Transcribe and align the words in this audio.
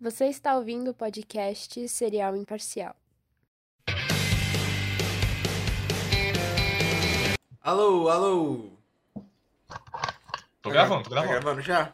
Você 0.00 0.26
está 0.26 0.54
ouvindo 0.56 0.90
o 0.90 0.94
podcast 0.94 1.86
Serial 1.88 2.34
Imparcial. 2.36 2.94
Alô, 7.62 8.08
alô. 8.08 8.70
Tô 10.62 10.70
gravando, 10.70 11.04
tô 11.04 11.10
Tá 11.10 11.16
gravando. 11.16 11.40
gravando 11.40 11.60
já? 11.60 11.92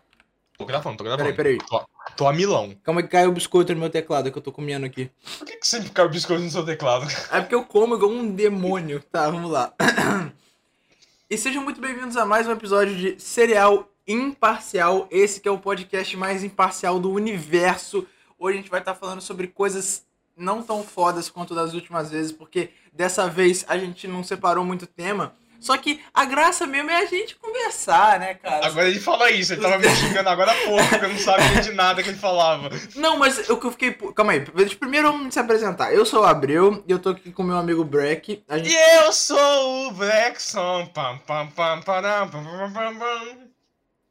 Tô 0.57 0.65
gravando, 0.65 0.97
tô 0.97 1.05
gravando. 1.05 1.35
Peraí, 1.35 1.37
peraí. 1.37 1.59
Tô, 1.69 1.85
tô 2.17 2.29
a 2.29 2.33
milão. 2.33 2.75
Calma 2.85 3.03
que 3.03 3.09
caiu 3.09 3.31
o 3.31 3.33
biscoito 3.33 3.75
no 3.75 3.81
meu 3.81 3.91
teclado 3.91 4.31
que 4.31 4.39
eu 4.39 4.43
tô 4.43 4.53
comendo 4.53 4.87
aqui. 4.87 5.11
Por 5.39 5.47
que, 5.47 5.57
que 5.57 5.67
sempre 5.67 5.91
cai 5.91 6.07
o 6.07 6.09
biscoito 6.09 6.43
no 6.45 6.51
seu 6.51 6.65
teclado? 6.65 7.07
É 7.33 7.41
porque 7.41 7.55
eu 7.55 7.65
como 7.65 7.97
igual 7.97 8.11
um 8.13 8.31
demônio. 8.33 9.03
Tá, 9.11 9.29
vamos 9.31 9.51
lá. 9.51 9.73
E 11.29 11.37
sejam 11.37 11.61
muito 11.65 11.81
bem-vindos 11.81 12.17
a 12.17 12.25
mais 12.25 12.47
um 12.47 12.53
episódio 12.53 12.95
de 12.95 13.21
Serial 13.21 13.91
Imparcial. 14.07 15.09
Esse 15.11 15.41
que 15.41 15.49
é 15.49 15.51
o 15.51 15.59
podcast 15.59 16.17
mais 16.17 16.45
imparcial 16.45 17.01
do 17.01 17.11
universo. 17.11 18.07
Hoje 18.39 18.59
a 18.59 18.61
gente 18.61 18.71
vai 18.71 18.81
estar 18.81 18.95
falando 18.95 19.21
sobre 19.21 19.49
coisas 19.49 20.05
não 20.37 20.63
tão 20.63 20.83
fodas 20.83 21.31
quanto 21.31 21.55
das 21.55 21.73
últimas 21.73 22.11
vezes, 22.11 22.31
porque 22.31 22.71
dessa 22.93 23.29
vez 23.29 23.65
a 23.69 23.79
gente 23.79 24.07
não 24.07 24.23
separou 24.23 24.65
muito 24.65 24.87
tema. 24.87 25.35
Só 25.59 25.77
que 25.79 26.01
a 26.13 26.25
graça 26.25 26.67
mesmo 26.67 26.91
é 26.91 26.99
a 26.99 27.07
gente 27.07 27.35
conversar, 27.37 28.21
né, 28.21 28.35
cara? 28.35 28.67
Agora 28.67 28.89
ele 28.89 29.01
fala 29.01 29.31
isso, 29.31 29.55
ele 29.55 29.63
tava 29.63 29.79
me 29.79 29.89
xingando 29.89 30.29
agora 30.29 30.53
há 30.53 30.67
pouco, 30.67 30.89
porque 30.89 31.05
eu 31.07 31.09
não 31.09 31.19
sabia 31.19 31.63
de 31.63 31.73
nada 31.73 32.03
que 32.03 32.11
ele 32.11 32.19
falava. 32.19 32.71
Não, 32.95 33.17
mas 33.17 33.49
o 33.49 33.57
que 33.57 33.67
eu 33.67 33.71
fiquei. 33.71 33.93
Calma 34.15 34.33
aí, 34.33 34.41
primeiro 34.79 35.11
vamos 35.11 35.33
se 35.33 35.41
apresentar. 35.41 35.93
Eu 35.93 36.05
sou 36.05 36.23
o 36.23 36.27
Abreu 36.27 36.85
e 36.87 36.93
eu 36.93 36.99
tô 36.99 37.09
aqui 37.09 37.33
com 37.33 37.43
meu 37.43 37.57
amigo 37.57 37.83
Breck. 37.83 38.45
Gente... 38.49 38.69
E 38.69 38.77
eu 38.99 39.13
sou 39.13 39.89
o 39.89 39.91
Blackson. 39.93 40.87
Pam, 40.95 41.19
pam, 41.27 41.47
pam, 41.49 41.81
param, 41.81 42.29
pam, 42.29 42.45
pam, 42.45 42.73
pam, 42.73 42.99
pam. 42.99 43.56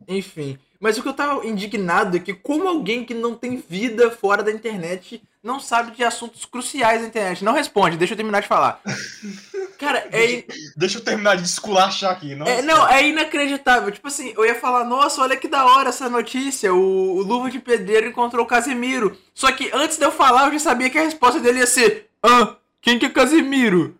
Enfim. 0.07 0.57
Mas 0.79 0.97
o 0.97 1.01
que 1.01 1.07
eu 1.09 1.13
tava 1.13 1.45
indignado 1.47 2.17
é 2.17 2.19
que, 2.19 2.33
como 2.33 2.67
alguém 2.67 3.03
que 3.05 3.13
não 3.13 3.33
tem 3.35 3.57
vida 3.57 4.11
fora 4.11 4.43
da 4.43 4.51
internet 4.51 5.21
não 5.41 5.59
sabe 5.59 5.91
de 5.95 6.03
assuntos 6.03 6.43
cruciais 6.45 7.01
da 7.01 7.07
internet. 7.07 7.43
Não 7.43 7.53
responde, 7.53 7.97
deixa 7.97 8.13
eu 8.13 8.17
terminar 8.17 8.41
de 8.41 8.47
falar. 8.47 8.81
Cara, 9.77 10.07
é, 10.11 10.31
in- 10.39 10.43
Deixa 10.75 10.97
eu 10.97 11.03
terminar 11.03 11.35
de 11.37 11.43
esculachar 11.43 12.11
aqui, 12.11 12.33
não? 12.35 12.45
é- 12.47 12.61
não, 12.61 12.87
é 12.87 13.07
inacreditável. 13.07 13.91
Tipo 13.91 14.07
assim, 14.07 14.33
eu 14.35 14.45
ia 14.45 14.55
falar, 14.55 14.83
nossa, 14.85 15.21
olha 15.21 15.35
que 15.37 15.47
da 15.47 15.65
hora 15.65 15.89
essa 15.89 16.09
notícia. 16.09 16.73
O, 16.73 17.17
o 17.17 17.21
Luva 17.21 17.49
de 17.51 17.59
Pedreiro 17.59 18.07
encontrou 18.07 18.43
o 18.43 18.47
Casemiro. 18.47 19.17
Só 19.33 19.51
que 19.51 19.69
antes 19.73 19.97
de 19.97 20.05
eu 20.05 20.11
falar, 20.11 20.47
eu 20.47 20.53
já 20.53 20.59
sabia 20.59 20.89
que 20.89 20.97
a 20.97 21.03
resposta 21.03 21.39
dele 21.39 21.59
ia 21.59 21.67
ser: 21.67 22.09
Ah, 22.23 22.55
quem 22.81 22.97
que 22.97 23.05
é 23.05 23.09
Casemiro? 23.09 23.95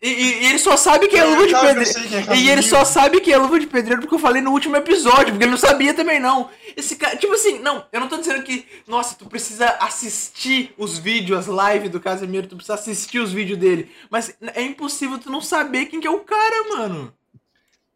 E, 0.00 0.08
e- 0.08 0.42
e 0.42 0.46
ele 0.46 0.58
só 0.60 0.76
sabe 0.76 1.08
que 1.08 1.16
é 1.16 1.24
Luva 1.24 1.46
de 1.46 1.52
eu 1.52 1.60
Pedreiro. 1.60 2.30
é 2.30 2.36
E 2.36 2.48
ele 2.50 2.62
só 2.62 2.84
sabe 2.84 3.20
que 3.20 3.32
é 3.32 3.36
luva 3.36 3.58
de 3.58 3.66
pedreiro 3.66 4.00
porque 4.00 4.14
eu 4.14 4.18
falei 4.18 4.40
no 4.40 4.52
último 4.52 4.76
episódio, 4.76 5.32
porque 5.32 5.42
ele 5.42 5.50
não 5.50 5.58
sabia 5.58 5.92
também 5.92 6.20
não. 6.20 6.48
Esse 6.76 6.94
cara, 6.94 7.16
tipo 7.16 7.32
assim, 7.34 7.58
não, 7.58 7.84
eu 7.92 7.98
não 7.98 8.06
tô 8.08 8.16
dizendo 8.16 8.42
que, 8.44 8.64
nossa, 8.86 9.16
tu 9.16 9.26
precisa 9.26 9.76
assistir 9.80 10.72
os 10.78 10.98
vídeos, 10.98 11.48
as 11.48 11.72
lives 11.74 11.90
do 11.90 11.98
Casemiro, 12.00 12.46
tu 12.46 12.54
precisa 12.54 12.74
assistir 12.74 13.18
os 13.18 13.32
vídeos 13.32 13.58
dele. 13.58 13.90
Mas 14.08 14.32
é 14.54 14.62
impossível 14.62 15.18
tu 15.18 15.30
não 15.30 15.40
saber 15.40 15.86
quem 15.86 15.98
que 16.00 16.06
é 16.06 16.10
o 16.10 16.20
cara, 16.20 16.68
mano. 16.76 17.12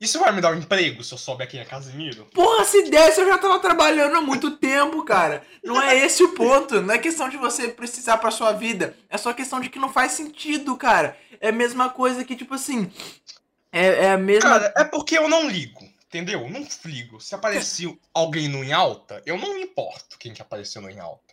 Isso 0.03 0.19
vai 0.19 0.33
me 0.33 0.41
dar 0.41 0.53
um 0.53 0.59
emprego 0.59 1.05
se 1.05 1.15
eu 1.15 1.19
souber 1.19 1.49
quem 1.49 1.61
é 1.61 1.65
Casimiro? 1.65 2.25
Porra, 2.35 2.65
se 2.65 2.91
desse 2.91 3.21
eu 3.21 3.27
já 3.29 3.39
tava 3.39 3.61
trabalhando 3.61 4.17
há 4.17 4.21
muito 4.21 4.57
tempo, 4.57 5.05
cara. 5.05 5.45
Não 5.63 5.81
é 5.81 5.97
esse 5.97 6.25
o 6.25 6.35
ponto. 6.35 6.83
Não 6.83 6.93
é 6.93 6.99
questão 6.99 7.29
de 7.29 7.37
você 7.37 7.69
precisar 7.69 8.19
pra 8.19 8.33
sua 8.33 8.51
vida. 8.51 8.97
É 9.09 9.17
só 9.17 9.33
questão 9.33 9.61
de 9.61 9.71
que 9.71 9.79
não 9.79 9.93
faz 9.93 10.11
sentido, 10.11 10.77
cara. 10.77 11.17
É 11.41 11.51
a 11.51 11.53
mesma 11.53 11.89
coisa 11.89 12.25
que, 12.25 12.35
tipo 12.35 12.53
assim. 12.53 12.91
É, 13.71 14.07
é 14.07 14.11
a 14.11 14.19
mesma. 14.19 14.51
Cara, 14.51 14.75
é 14.77 14.83
porque 14.83 15.17
eu 15.17 15.29
não 15.29 15.49
ligo, 15.49 15.89
entendeu? 16.09 16.41
Eu 16.41 16.51
não 16.51 16.67
ligo. 16.85 17.21
Se 17.21 17.37
aparecer 17.37 17.97
alguém 18.13 18.49
no 18.49 18.65
em 18.65 18.73
alta, 18.73 19.23
eu 19.25 19.39
não 19.39 19.55
me 19.55 19.63
importo 19.63 20.19
quem 20.19 20.35
que 20.35 20.43
apareceu 20.43 20.83
no 20.83 20.91
em 20.91 20.99
alta. 20.99 21.33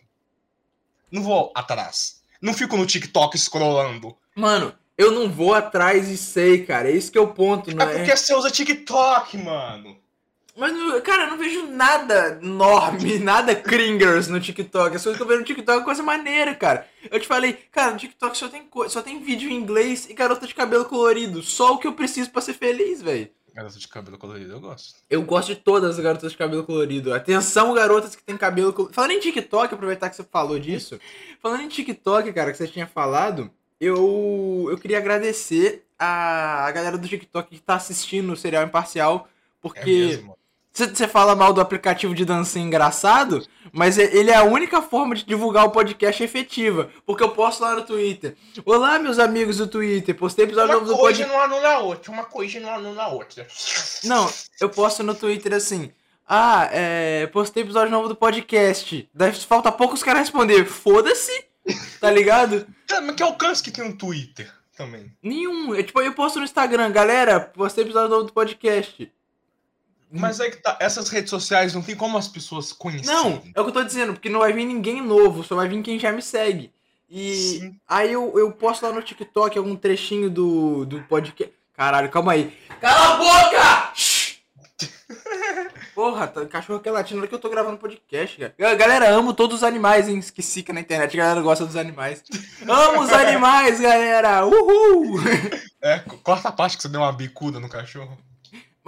Não 1.10 1.24
vou 1.24 1.50
atrás. 1.56 2.22
Não 2.40 2.54
fico 2.54 2.76
no 2.76 2.86
TikTok 2.86 3.36
scrollando. 3.36 4.16
Mano, 4.36 4.72
eu 5.00 5.10
não 5.12 5.30
vou 5.30 5.54
atrás 5.54 6.08
e 6.08 6.16
sei, 6.16 6.64
cara. 6.64 6.88
É 6.88 6.92
isso 6.92 7.10
que 7.12 7.18
é 7.18 7.20
o 7.20 7.28
ponto, 7.28 7.74
não 7.74 7.84
É 7.86 7.92
é? 7.94 7.96
porque 7.98 8.16
você 8.16 8.34
usa 8.34 8.50
TikTok, 8.50 9.36
mano. 9.38 9.96
Mas, 10.56 10.72
cara, 11.02 11.22
eu 11.24 11.30
não 11.30 11.38
vejo 11.38 11.66
nada 11.68 12.38
enorme, 12.42 13.18
nada 13.20 13.54
cringers 13.54 14.28
no 14.28 14.40
TikTok. 14.40 14.94
As 14.96 15.02
coisas 15.02 15.16
que 15.16 15.22
eu 15.22 15.26
vejo 15.26 15.40
no 15.40 15.46
TikTok 15.46 15.80
é 15.80 15.84
coisa 15.84 16.02
maneira, 16.02 16.54
cara. 16.54 16.86
Eu 17.10 17.18
te 17.20 17.26
falei, 17.26 17.54
cara, 17.70 17.92
no 17.92 17.98
TikTok 17.98 18.36
só 18.36 18.48
tem, 18.48 18.64
co- 18.64 18.88
só 18.88 19.00
tem 19.00 19.22
vídeo 19.22 19.48
em 19.48 19.54
inglês 19.54 20.06
e 20.10 20.12
garota 20.12 20.46
de 20.46 20.54
cabelo 20.54 20.84
colorido. 20.84 21.42
Só 21.42 21.74
o 21.74 21.78
que 21.78 21.86
eu 21.86 21.92
preciso 21.94 22.30
pra 22.30 22.42
ser 22.42 22.52
feliz, 22.54 23.00
velho. 23.00 23.30
Garota 23.54 23.78
de 23.78 23.88
cabelo 23.88 24.18
colorido, 24.18 24.52
eu 24.52 24.60
gosto. 24.60 24.94
Eu 25.08 25.22
gosto 25.22 25.48
de 25.48 25.56
todas 25.56 25.98
as 25.98 26.04
garotas 26.04 26.32
de 26.32 26.38
cabelo 26.38 26.62
colorido. 26.64 27.14
Atenção, 27.14 27.72
garotas 27.72 28.14
que 28.14 28.22
têm 28.22 28.36
cabelo 28.36 28.72
colorido. 28.72 28.94
Falando 28.94 29.12
em 29.12 29.20
TikTok, 29.20 29.72
aproveitar 29.74 30.10
que 30.10 30.16
você 30.16 30.24
falou 30.24 30.58
disso. 30.58 31.00
Falando 31.40 31.62
em 31.62 31.68
TikTok, 31.68 32.32
cara, 32.32 32.52
que 32.52 32.58
você 32.58 32.68
tinha 32.68 32.86
falado, 32.86 33.50
eu, 33.80 34.68
eu 34.70 34.78
queria 34.78 34.98
agradecer 34.98 35.84
a, 35.98 36.66
a 36.66 36.70
galera 36.72 36.98
do 36.98 37.08
TikTok 37.08 37.48
que 37.50 37.62
tá 37.62 37.74
assistindo 37.76 38.32
o 38.32 38.36
Serial 38.36 38.64
Imparcial, 38.64 39.26
É 39.28 39.58
porque 39.62 40.22
você 40.72 40.86
você 40.86 41.08
fala 41.08 41.34
mal 41.34 41.52
do 41.52 41.60
aplicativo 41.60 42.14
de 42.14 42.24
dancinha 42.24 42.64
engraçado, 42.64 43.44
mas 43.72 43.98
ele 43.98 44.30
é 44.30 44.36
a 44.36 44.44
única 44.44 44.80
forma 44.80 45.14
de 45.14 45.24
divulgar 45.24 45.64
o 45.64 45.70
podcast 45.70 46.22
efetiva. 46.22 46.90
Porque 47.04 47.24
eu 47.24 47.30
posto 47.30 47.60
lá 47.62 47.74
no 47.74 47.82
Twitter. 47.82 48.36
Olá, 48.64 48.98
meus 48.98 49.18
amigos 49.18 49.56
do 49.56 49.66
Twitter, 49.66 50.14
postei 50.14 50.44
episódio 50.44 50.70
Uma 50.70 50.80
novo 50.80 50.86
do 50.92 50.96
coisa 50.98 51.24
podcast. 51.24 51.32
não 51.32 51.56
anula 51.56 51.68
a 51.74 51.78
outra, 51.80 52.12
uma 52.12 52.24
coisa 52.24 52.60
não 52.60 52.72
anula 52.72 53.02
a 53.02 53.08
outra. 53.08 53.46
Não, 54.04 54.30
eu 54.60 54.68
posto 54.70 55.02
no 55.02 55.14
Twitter 55.14 55.52
assim. 55.54 55.90
Ah, 56.28 56.68
é. 56.70 57.26
Postei 57.26 57.64
episódio 57.64 57.90
novo 57.90 58.08
do 58.08 58.14
podcast. 58.14 59.08
Daí 59.12 59.32
falta 59.32 59.72
pouco 59.72 59.94
os 59.94 60.02
caras 60.02 60.20
responder. 60.20 60.64
Foda-se! 60.64 61.32
Tá 62.00 62.10
ligado? 62.10 62.64
Cara, 62.90 63.02
mas 63.02 63.14
que 63.14 63.22
alcance 63.22 63.62
que 63.62 63.70
tem 63.70 63.88
no 63.88 63.96
Twitter 63.96 64.52
também? 64.76 65.12
Nenhum. 65.22 65.72
Eu, 65.72 65.84
tipo, 65.84 66.02
eu 66.02 66.12
posto 66.12 66.40
no 66.40 66.44
Instagram, 66.44 66.90
galera, 66.90 67.38
postei 67.38 67.84
episódio 67.84 68.10
novo 68.10 68.24
do 68.24 68.32
podcast. 68.32 69.10
Mas 70.10 70.40
aí 70.40 70.50
que 70.50 70.56
tá, 70.56 70.76
essas 70.80 71.08
redes 71.08 71.30
sociais 71.30 71.72
não 71.72 71.82
tem 71.82 71.94
como 71.94 72.18
as 72.18 72.26
pessoas 72.26 72.72
conhecerem. 72.72 73.14
Não, 73.14 73.42
é 73.54 73.60
o 73.60 73.62
que 73.62 73.70
eu 73.70 73.74
tô 73.74 73.84
dizendo, 73.84 74.12
porque 74.12 74.28
não 74.28 74.40
vai 74.40 74.52
vir 74.52 74.64
ninguém 74.64 75.00
novo, 75.00 75.44
só 75.44 75.54
vai 75.54 75.68
vir 75.68 75.80
quem 75.82 76.00
já 76.00 76.10
me 76.10 76.20
segue. 76.20 76.72
E 77.08 77.36
Sim. 77.36 77.80
aí 77.86 78.12
eu, 78.12 78.36
eu 78.36 78.50
posto 78.50 78.84
lá 78.84 78.92
no 78.92 79.02
TikTok 79.02 79.56
algum 79.56 79.76
trechinho 79.76 80.28
do, 80.28 80.84
do 80.84 81.00
podcast. 81.04 81.54
Caralho, 81.72 82.10
calma 82.10 82.32
aí. 82.32 82.52
Cala 82.80 83.14
a 83.14 83.18
boca! 83.18 83.92
Porra, 86.00 86.26
tá, 86.26 86.46
cachorro 86.46 86.80
que 86.80 86.88
é 86.88 86.92
latindo 86.92 87.28
que 87.28 87.34
eu 87.34 87.38
tô 87.38 87.50
gravando 87.50 87.76
podcast, 87.76 88.38
cara. 88.38 88.54
Ga- 88.58 88.74
Galera, 88.74 89.10
amo 89.10 89.34
todos 89.34 89.58
os 89.58 89.62
animais, 89.62 90.08
hein? 90.08 90.18
Esqueci 90.18 90.62
que 90.62 90.72
na 90.72 90.80
internet 90.80 91.12
a 91.14 91.22
galera 91.22 91.42
gosta 91.42 91.66
dos 91.66 91.76
animais. 91.76 92.24
Amo 92.66 93.02
os 93.02 93.12
animais, 93.12 93.78
galera! 93.78 94.46
Uhul! 94.46 95.20
É, 95.82 95.98
co- 95.98 96.16
corta 96.22 96.48
a 96.48 96.52
parte 96.52 96.78
que 96.78 96.82
você 96.82 96.88
deu 96.88 97.02
uma 97.02 97.12
bicuda 97.12 97.60
no 97.60 97.68
cachorro. 97.68 98.16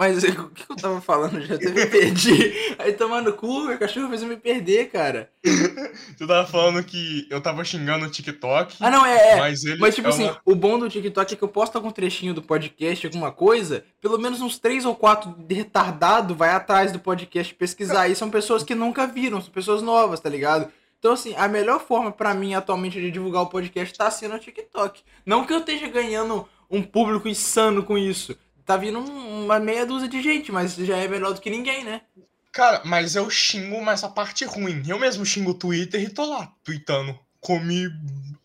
Mas 0.03 0.23
o 0.37 0.49
que 0.49 0.69
eu 0.69 0.75
tava 0.75 0.99
falando? 1.01 1.41
Já 1.41 1.55
até 1.55 1.69
me 1.69 1.85
perdi. 1.85 2.53
Aí 2.77 2.91
tomando 2.93 3.31
cu, 3.33 3.61
meu 3.65 3.77
cachorro 3.79 4.09
fez 4.09 4.21
eu 4.21 4.27
me 4.27 4.35
perder, 4.37 4.89
cara. 4.89 5.29
Você 5.43 6.27
tava 6.27 6.45
falando 6.45 6.83
que 6.83 7.25
eu 7.29 7.39
tava 7.41 7.63
xingando 7.63 8.05
o 8.05 8.09
TikTok, 8.09 8.75
Ah, 8.79 8.91
não, 8.91 9.05
é. 9.05 9.31
é. 9.31 9.35
mas 9.37 9.63
ele 9.63 9.79
Mas, 9.79 9.95
tipo 9.95 10.07
é 10.07 10.11
assim, 10.11 10.23
uma- 10.25 10.41
o 10.45 10.55
bom 10.55 10.77
do 10.77 10.89
TikTok 10.89 11.33
é 11.33 11.37
que 11.37 11.43
eu 11.43 11.47
posto 11.47 11.75
algum 11.75 11.91
trechinho 11.91 12.33
do 12.33 12.41
podcast, 12.41 13.05
alguma 13.05 13.31
coisa, 13.31 13.83
pelo 14.01 14.17
menos 14.17 14.41
uns 14.41 14.57
três 14.59 14.83
ou 14.85 14.95
quatro 14.95 15.33
de 15.37 15.55
retardado 15.55 16.35
vai 16.35 16.49
atrás 16.49 16.91
do 16.91 16.99
podcast 16.99 17.53
pesquisar. 17.55 18.07
E 18.09 18.15
são 18.15 18.29
pessoas 18.29 18.63
que 18.63 18.75
nunca 18.75 19.07
viram, 19.07 19.41
são 19.41 19.51
pessoas 19.51 19.81
novas, 19.81 20.19
tá 20.19 20.29
ligado? 20.29 20.69
Então, 20.99 21.13
assim, 21.13 21.33
a 21.37 21.47
melhor 21.47 21.79
forma 21.81 22.11
pra 22.11 22.33
mim 22.33 22.53
atualmente 22.53 22.99
de 22.99 23.11
divulgar 23.11 23.41
o 23.43 23.47
podcast 23.47 23.93
tá 23.97 24.09
sendo 24.09 24.35
o 24.35 24.39
TikTok. 24.39 25.01
Não 25.25 25.45
que 25.45 25.51
eu 25.53 25.57
esteja 25.59 25.87
ganhando 25.87 26.47
um 26.71 26.81
público 26.81 27.27
insano 27.27 27.83
com 27.83 27.97
isso. 27.97 28.37
Tá 28.65 28.77
vindo 28.77 28.99
um- 28.99 29.45
uma 29.45 29.59
meia 29.59 29.85
dúzia 29.85 30.07
de 30.07 30.21
gente, 30.21 30.51
mas 30.51 30.75
já 30.75 30.97
é 30.97 31.07
melhor 31.07 31.33
do 31.33 31.41
que 31.41 31.49
ninguém, 31.49 31.83
né? 31.83 32.01
Cara, 32.51 32.81
mas 32.85 33.15
eu 33.15 33.29
xingo 33.29 33.81
mais 33.81 34.03
a 34.03 34.09
parte 34.09 34.45
ruim. 34.45 34.83
Eu 34.87 34.99
mesmo 34.99 35.25
xingo 35.25 35.51
o 35.51 35.55
Twitter 35.55 36.01
e 36.01 36.09
tô 36.09 36.25
lá, 36.25 36.51
tweetando. 36.63 37.17
Comi 37.41 37.89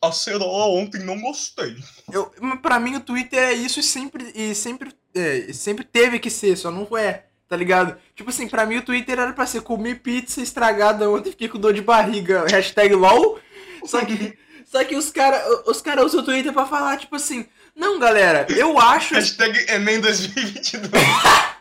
acerola 0.03 0.67
ontem, 0.81 1.03
não 1.03 1.20
gostei. 1.20 1.76
Eu, 2.12 2.32
mas 2.41 2.61
pra 2.61 2.81
mim 2.81 2.97
o 2.97 3.00
Twitter 3.00 3.38
é 3.38 3.53
isso 3.53 3.81
e 3.81 3.82
sempre, 3.82 4.32
e 4.35 4.55
sempre, 4.55 4.93
é, 5.15 5.53
sempre 5.53 5.85
teve 5.85 6.19
que 6.19 6.31
ser, 6.31 6.56
só 6.56 6.71
não 6.71 6.97
é, 6.97 7.26
tá 7.49 7.56
ligado? 7.56 7.97
Tipo 8.14 8.31
assim, 8.31 8.49
pra 8.49 8.64
mim 8.67 8.76
o 8.79 8.82
Twitter 8.85 9.19
era 9.19 9.32
pra 9.32 9.47
ser 9.47 9.61
comi 9.62 9.94
pizza 9.94 10.41
estragada 10.41 11.09
ontem, 11.11 11.31
fiquei 11.31 11.49
com 11.49 11.59
dor 11.59 11.73
de 11.75 11.82
barriga, 11.82 12.47
hashtag 12.49 12.94
LOL. 12.94 13.38
Só 13.85 14.05
que, 14.05 14.37
só 14.67 14.82
que 14.85 14.97
os 14.97 15.11
caras 15.11 15.43
os 15.67 15.81
cara 15.81 16.05
usam 16.05 16.21
o 16.21 16.25
Twitter 16.25 16.53
pra 16.53 16.67
falar, 16.67 16.97
tipo 16.97 17.14
assim, 17.17 17.47
não 17.78 17.98
galera, 17.98 18.46
eu 18.50 18.78
acho. 18.78 19.14
Hashtag 19.14 19.70
Enem 19.70 20.00
2022. 20.00 20.90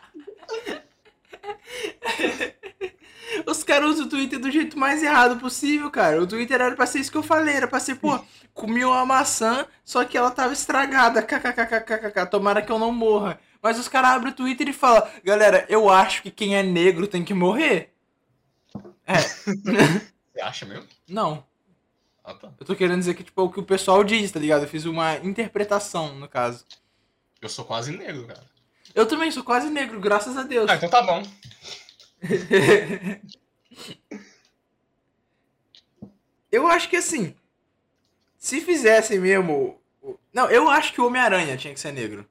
Os 3.46 3.64
caras 3.64 3.90
usam 3.90 4.06
o 4.06 4.08
Twitter 4.08 4.38
do 4.38 4.50
jeito 4.50 4.78
mais 4.78 5.02
errado 5.02 5.40
possível, 5.40 5.90
cara. 5.90 6.22
O 6.22 6.26
Twitter 6.26 6.60
era 6.60 6.74
pra 6.74 6.86
ser 6.86 6.98
isso 6.98 7.10
que 7.10 7.16
eu 7.16 7.22
falei, 7.22 7.54
era 7.54 7.66
pra 7.66 7.80
ser, 7.80 7.94
pô, 7.94 8.18
comi 8.52 8.84
uma 8.84 9.06
maçã, 9.06 9.66
só 9.84 10.04
que 10.04 10.18
ela 10.18 10.30
tava 10.30 10.52
estragada. 10.52 11.22
KKKKKK, 11.22 12.26
tomara 12.30 12.60
que 12.60 12.70
eu 12.70 12.78
não 12.78 12.92
morra. 12.92 13.40
Mas 13.62 13.78
os 13.78 13.88
caras 13.88 14.10
abrem 14.10 14.32
o 14.32 14.36
Twitter 14.36 14.68
e 14.68 14.72
falam, 14.72 15.06
galera, 15.24 15.64
eu 15.68 15.88
acho 15.88 16.22
que 16.22 16.30
quem 16.30 16.56
é 16.56 16.62
negro 16.62 17.06
tem 17.06 17.24
que 17.24 17.32
morrer. 17.32 17.94
É. 19.06 19.18
Você 20.34 20.40
acha 20.42 20.66
mesmo? 20.66 20.86
Não. 21.08 21.47
Ah, 22.28 22.34
tá. 22.34 22.52
Eu 22.60 22.66
tô 22.66 22.76
querendo 22.76 22.98
dizer 22.98 23.14
que, 23.14 23.24
tipo, 23.24 23.40
é 23.40 23.44
o 23.44 23.48
que 23.50 23.58
o 23.58 23.64
pessoal 23.64 24.04
diz, 24.04 24.30
tá 24.30 24.38
ligado? 24.38 24.64
Eu 24.64 24.68
fiz 24.68 24.84
uma 24.84 25.16
interpretação, 25.16 26.14
no 26.14 26.28
caso. 26.28 26.62
Eu 27.40 27.48
sou 27.48 27.64
quase 27.64 27.96
negro, 27.96 28.26
cara. 28.26 28.44
Eu 28.94 29.06
também 29.06 29.30
sou 29.30 29.42
quase 29.42 29.70
negro, 29.70 29.98
graças 29.98 30.36
a 30.36 30.42
Deus. 30.42 30.68
Ah, 30.68 30.76
então 30.76 30.90
tá 30.90 31.00
bom. 31.00 31.22
eu 36.52 36.66
acho 36.66 36.90
que 36.90 36.96
assim. 36.96 37.34
Se 38.36 38.60
fizessem 38.60 39.18
mesmo. 39.18 39.80
Não, 40.30 40.50
eu 40.50 40.68
acho 40.68 40.92
que 40.92 41.00
o 41.00 41.06
Homem-Aranha 41.06 41.56
tinha 41.56 41.72
que 41.72 41.80
ser 41.80 41.92
negro. 41.92 42.28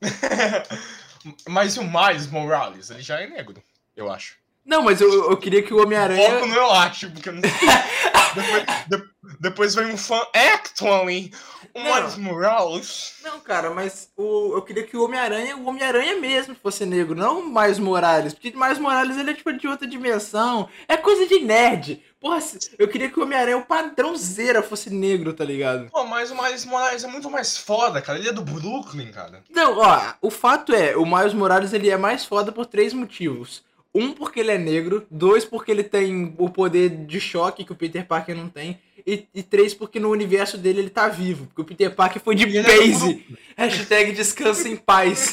Mas 1.46 1.76
o 1.76 1.84
Miles 1.84 2.26
Morales, 2.28 2.88
ele 2.88 3.02
já 3.02 3.20
é 3.20 3.26
negro, 3.26 3.62
eu 3.94 4.10
acho. 4.10 4.38
Não, 4.66 4.82
mas 4.82 5.00
eu, 5.00 5.30
eu 5.30 5.36
queria 5.36 5.62
que 5.62 5.72
o 5.72 5.76
Foco 5.76 5.86
Homem-Aranha. 5.86 6.44
no 6.44 6.54
eu 6.54 6.70
acho, 6.72 7.10
porque 7.10 7.28
eu 7.28 7.34
não 7.34 7.40
depois, 8.34 8.64
de- 8.88 9.36
depois 9.40 9.74
vem 9.74 9.86
um 9.86 9.96
fã 9.96 10.20
actually. 10.34 11.32
O. 11.72 11.78
Miles 11.80 12.16
Morales. 12.16 13.12
Não, 13.22 13.38
cara, 13.40 13.70
mas 13.70 14.08
o, 14.16 14.54
eu 14.56 14.62
queria 14.62 14.82
que 14.82 14.96
o 14.96 15.04
Homem-Aranha, 15.04 15.56
o 15.58 15.66
Homem-Aranha 15.66 16.16
mesmo 16.16 16.56
fosse 16.62 16.86
negro, 16.86 17.14
não 17.14 17.40
o 17.40 17.50
Mais 17.52 17.78
Morales. 17.78 18.32
Porque 18.32 18.48
o 18.48 18.58
Mais 18.58 18.78
Morales 18.78 19.16
ele 19.18 19.30
é 19.30 19.34
tipo 19.34 19.52
de 19.52 19.68
outra 19.68 19.86
dimensão. 19.86 20.68
É 20.88 20.96
coisa 20.96 21.26
de 21.26 21.40
nerd. 21.40 22.02
Porra, 22.18 22.38
eu 22.78 22.88
queria 22.88 23.10
que 23.10 23.20
o 23.20 23.22
Homem-Aranha, 23.24 23.58
o 23.58 23.66
padrãozeira, 23.66 24.62
fosse 24.62 24.88
negro, 24.88 25.34
tá 25.34 25.44
ligado? 25.44 25.90
Pô, 25.90 26.04
mas 26.04 26.30
o 26.30 26.42
Miles 26.42 26.64
Morales 26.64 27.04
é 27.04 27.06
muito 27.08 27.30
mais 27.30 27.58
foda, 27.58 28.00
cara. 28.00 28.18
Ele 28.18 28.30
é 28.30 28.32
do 28.32 28.42
Brooklyn, 28.42 29.12
cara. 29.12 29.42
Não, 29.50 29.78
ó, 29.78 30.14
o 30.22 30.30
fato 30.30 30.72
é, 30.74 30.96
o 30.96 31.04
Miles 31.04 31.34
Morales 31.34 31.72
ele 31.74 31.90
é 31.90 31.96
mais 31.98 32.24
foda 32.24 32.50
por 32.50 32.64
três 32.66 32.94
motivos. 32.94 33.62
Um, 33.96 34.12
porque 34.12 34.40
ele 34.40 34.50
é 34.50 34.58
negro. 34.58 35.06
Dois, 35.10 35.44
porque 35.44 35.70
ele 35.70 35.82
tem 35.84 36.34
o 36.38 36.48
poder 36.50 36.90
de 37.06 37.20
choque 37.20 37.64
que 37.64 37.72
o 37.72 37.76
Peter 37.76 38.06
Parker 38.06 38.36
não 38.36 38.48
tem. 38.48 38.78
E, 39.06 39.26
e 39.34 39.42
três, 39.42 39.72
porque 39.72 40.00
no 40.00 40.10
universo 40.10 40.58
dele 40.58 40.80
ele 40.80 40.90
tá 40.90 41.08
vivo. 41.08 41.46
Porque 41.46 41.62
o 41.62 41.64
Peter 41.64 41.94
Parker 41.94 42.20
foi 42.20 42.34
de 42.34 42.44
E 42.46 42.58
é 42.58 42.62
base. 42.62 43.24
Hashtag 43.56 44.12
descansa 44.12 44.68
em 44.68 44.76
paz. 44.76 45.32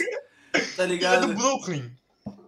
Tá 0.76 0.84
Ele 0.84 0.94
é 0.94 0.96
ligado? 0.96 1.28
do 1.28 1.34
Brooklyn. 1.34 1.90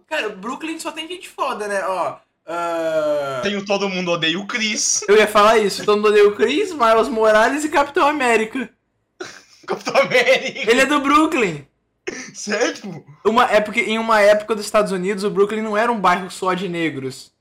Cara, 0.06 0.28
Brooklyn 0.28 0.78
só 0.78 0.92
tem 0.92 1.08
gente 1.08 1.28
foda, 1.28 1.66
né? 1.66 1.84
Ó. 1.84 2.16
ah, 2.46 3.40
Tem 3.42 3.56
o 3.56 3.64
Todo 3.64 3.88
Mundo 3.88 4.12
Odeia 4.12 4.38
o 4.38 4.46
Chris. 4.46 5.02
Eu 5.08 5.16
ia 5.16 5.26
falar 5.26 5.58
isso. 5.58 5.84
Todo 5.84 5.96
mundo 5.96 6.10
odeia 6.10 6.28
o 6.28 6.36
Chris, 6.36 6.72
Miles 6.72 7.08
Morales 7.08 7.64
e 7.64 7.68
Capitão 7.68 8.06
América. 8.06 8.70
Capitão 9.66 9.96
América. 10.00 10.70
Ele 10.70 10.80
é 10.80 10.86
do 10.86 11.00
Brooklyn. 11.00 11.66
Sério? 12.34 13.04
Uma, 13.24 13.50
é 13.50 13.60
porque 13.60 13.80
em 13.80 13.98
uma 13.98 14.20
época 14.20 14.54
dos 14.54 14.64
Estados 14.64 14.92
Unidos, 14.92 15.24
o 15.24 15.30
Brooklyn 15.30 15.62
não 15.62 15.76
era 15.76 15.90
um 15.90 16.00
bairro 16.00 16.30
só 16.30 16.54
de 16.54 16.68
negros. 16.68 17.32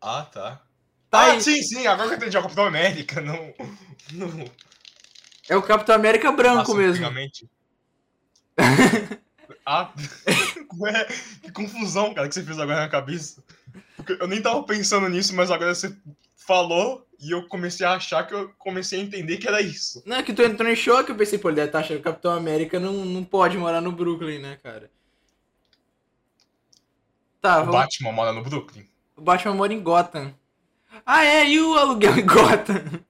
Ah, 0.00 0.26
tá. 0.30 0.62
Tá 1.10 1.18
ah, 1.18 1.24
aí. 1.32 1.40
sim, 1.40 1.62
sim. 1.62 1.86
Agora 1.86 2.08
que 2.08 2.14
eu 2.14 2.18
entendi. 2.18 2.36
É 2.36 2.40
o 2.40 2.42
Capitão 2.42 2.66
América, 2.66 3.20
não... 3.20 3.54
não... 4.12 4.44
É 5.48 5.56
o 5.56 5.62
Capitão 5.62 5.94
América 5.94 6.30
branco 6.30 6.58
Nossa, 6.58 6.74
mesmo. 6.74 7.06
ah, 9.66 9.92
que 11.42 11.50
confusão, 11.52 12.14
cara, 12.14 12.28
que 12.28 12.34
você 12.34 12.44
fez 12.44 12.58
agora 12.58 12.80
na 12.80 12.88
cabeça. 12.88 13.42
Eu 14.20 14.26
nem 14.26 14.40
tava 14.42 14.62
pensando 14.62 15.08
nisso, 15.08 15.34
mas 15.34 15.50
agora 15.50 15.74
você 15.74 15.94
falou 16.36 17.06
e 17.20 17.30
eu 17.30 17.46
comecei 17.48 17.86
a 17.86 17.92
achar 17.94 18.26
que 18.26 18.34
eu 18.34 18.48
comecei 18.58 18.98
a 19.00 19.02
entender 19.02 19.36
que 19.36 19.46
era 19.46 19.60
isso. 19.60 20.02
Não, 20.06 20.16
é 20.16 20.22
que 20.22 20.32
tu 20.32 20.42
entrou 20.42 20.68
em 20.70 20.76
choque, 20.76 21.10
eu 21.10 21.16
pensei, 21.16 21.38
pô, 21.38 21.48
ele 21.48 21.56
deve 21.56 21.68
estar 21.68 21.80
achando 21.80 21.96
que 21.96 22.08
o 22.08 22.12
Capitão 22.12 22.32
América 22.32 22.80
não, 22.80 23.04
não 23.04 23.22
pode 23.24 23.56
morar 23.58 23.80
no 23.80 23.92
Brooklyn, 23.92 24.38
né, 24.38 24.58
cara? 24.62 24.90
Tá, 27.40 27.58
O 27.62 27.66
vamos... 27.66 27.80
Batman 27.80 28.12
mora 28.12 28.32
no 28.32 28.42
Brooklyn. 28.42 28.84
o 29.16 29.20
Batman 29.22 29.54
mora 29.54 29.72
em 29.72 29.80
Gotham. 29.80 30.34
Ah, 31.06 31.24
é, 31.24 31.48
e 31.48 31.60
o 31.60 31.74
aluguel 31.76 32.18
em 32.18 32.26
Gotham? 32.26 33.00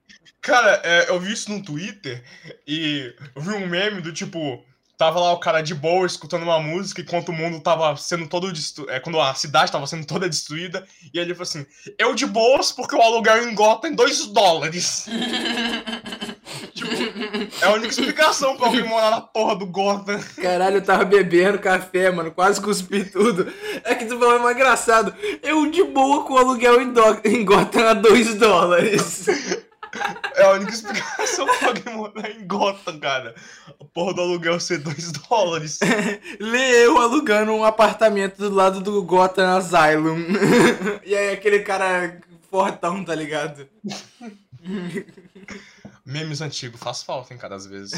Cara, 0.41 0.81
é, 0.83 1.09
eu 1.09 1.19
vi 1.19 1.33
isso 1.33 1.51
no 1.51 1.63
Twitter 1.63 2.23
e 2.67 3.13
eu 3.35 3.41
vi 3.41 3.49
um 3.51 3.67
meme 3.67 4.01
do 4.01 4.11
tipo. 4.13 4.63
Tava 5.01 5.19
lá 5.19 5.33
o 5.33 5.39
cara 5.39 5.61
de 5.61 5.73
boa 5.73 6.05
escutando 6.05 6.43
uma 6.43 6.59
música 6.59 7.01
enquanto 7.01 7.29
o 7.29 7.33
mundo 7.33 7.59
tava 7.59 7.97
sendo 7.97 8.27
todo 8.27 8.53
destruído. 8.53 8.91
É, 8.91 8.99
quando 8.99 9.19
a 9.19 9.33
cidade 9.33 9.71
tava 9.71 9.87
sendo 9.87 10.05
toda 10.05 10.29
destruída. 10.29 10.85
E 11.11 11.17
ele 11.17 11.33
falou 11.33 11.41
assim: 11.41 11.65
Eu 11.97 12.13
de 12.13 12.27
boas 12.27 12.71
porque 12.71 12.95
o 12.95 13.01
aluguel 13.01 13.49
em 13.49 13.55
Gotham 13.55 13.87
é 13.87 13.93
2 13.93 14.27
dólares. 14.27 15.07
tipo, 16.75 16.91
é 17.63 17.65
a 17.65 17.71
única 17.71 17.87
explicação 17.87 18.55
pra 18.55 18.67
alguém 18.67 18.83
morar 18.83 19.09
na 19.09 19.21
porra 19.21 19.55
do 19.55 19.65
Gotham. 19.65 20.19
Caralho, 20.39 20.77
eu 20.77 20.85
tava 20.85 21.03
bebendo 21.03 21.57
café, 21.57 22.11
mano, 22.11 22.29
quase 22.29 22.61
cuspi 22.61 23.03
tudo. 23.03 23.51
É 23.83 23.95
que 23.95 24.05
tu 24.05 24.19
falou 24.19 24.39
mais 24.39 24.55
engraçado. 24.55 25.15
Eu 25.41 25.65
de 25.71 25.83
boa 25.83 26.25
com 26.25 26.35
o 26.35 26.37
aluguel 26.37 26.79
em, 26.79 26.93
do... 26.93 27.01
em 27.25 27.43
Gotham 27.43 27.89
a 27.89 27.93
2 27.95 28.35
dólares. 28.35 29.25
É 30.35 30.43
a 30.43 30.51
única 30.51 30.71
explicação 30.71 31.45
pra 31.45 31.67
alguém 31.67 31.93
morar 31.93 32.31
em 32.31 32.47
Gotham, 32.47 32.99
cara. 32.99 33.35
A 33.79 33.85
porra 33.85 34.13
do 34.13 34.21
aluguel 34.21 34.59
ser 34.59 34.77
2 34.79 35.11
dólares. 35.29 35.79
Lê 36.39 36.85
eu 36.85 36.97
alugando 36.97 37.51
um 37.51 37.63
apartamento 37.63 38.37
do 38.37 38.55
lado 38.55 38.79
do 38.79 39.03
Gotham 39.03 39.57
Asylum. 39.57 40.25
e 41.05 41.15
aí 41.15 41.33
aquele 41.33 41.59
cara 41.59 42.19
fortão, 42.49 43.03
tá 43.03 43.13
ligado? 43.13 43.67
Memes 46.05 46.41
antigos 46.41 46.79
faz 46.79 47.03
falta, 47.03 47.33
hein, 47.33 47.39
cara, 47.39 47.55
às 47.55 47.65
vezes. 47.65 47.93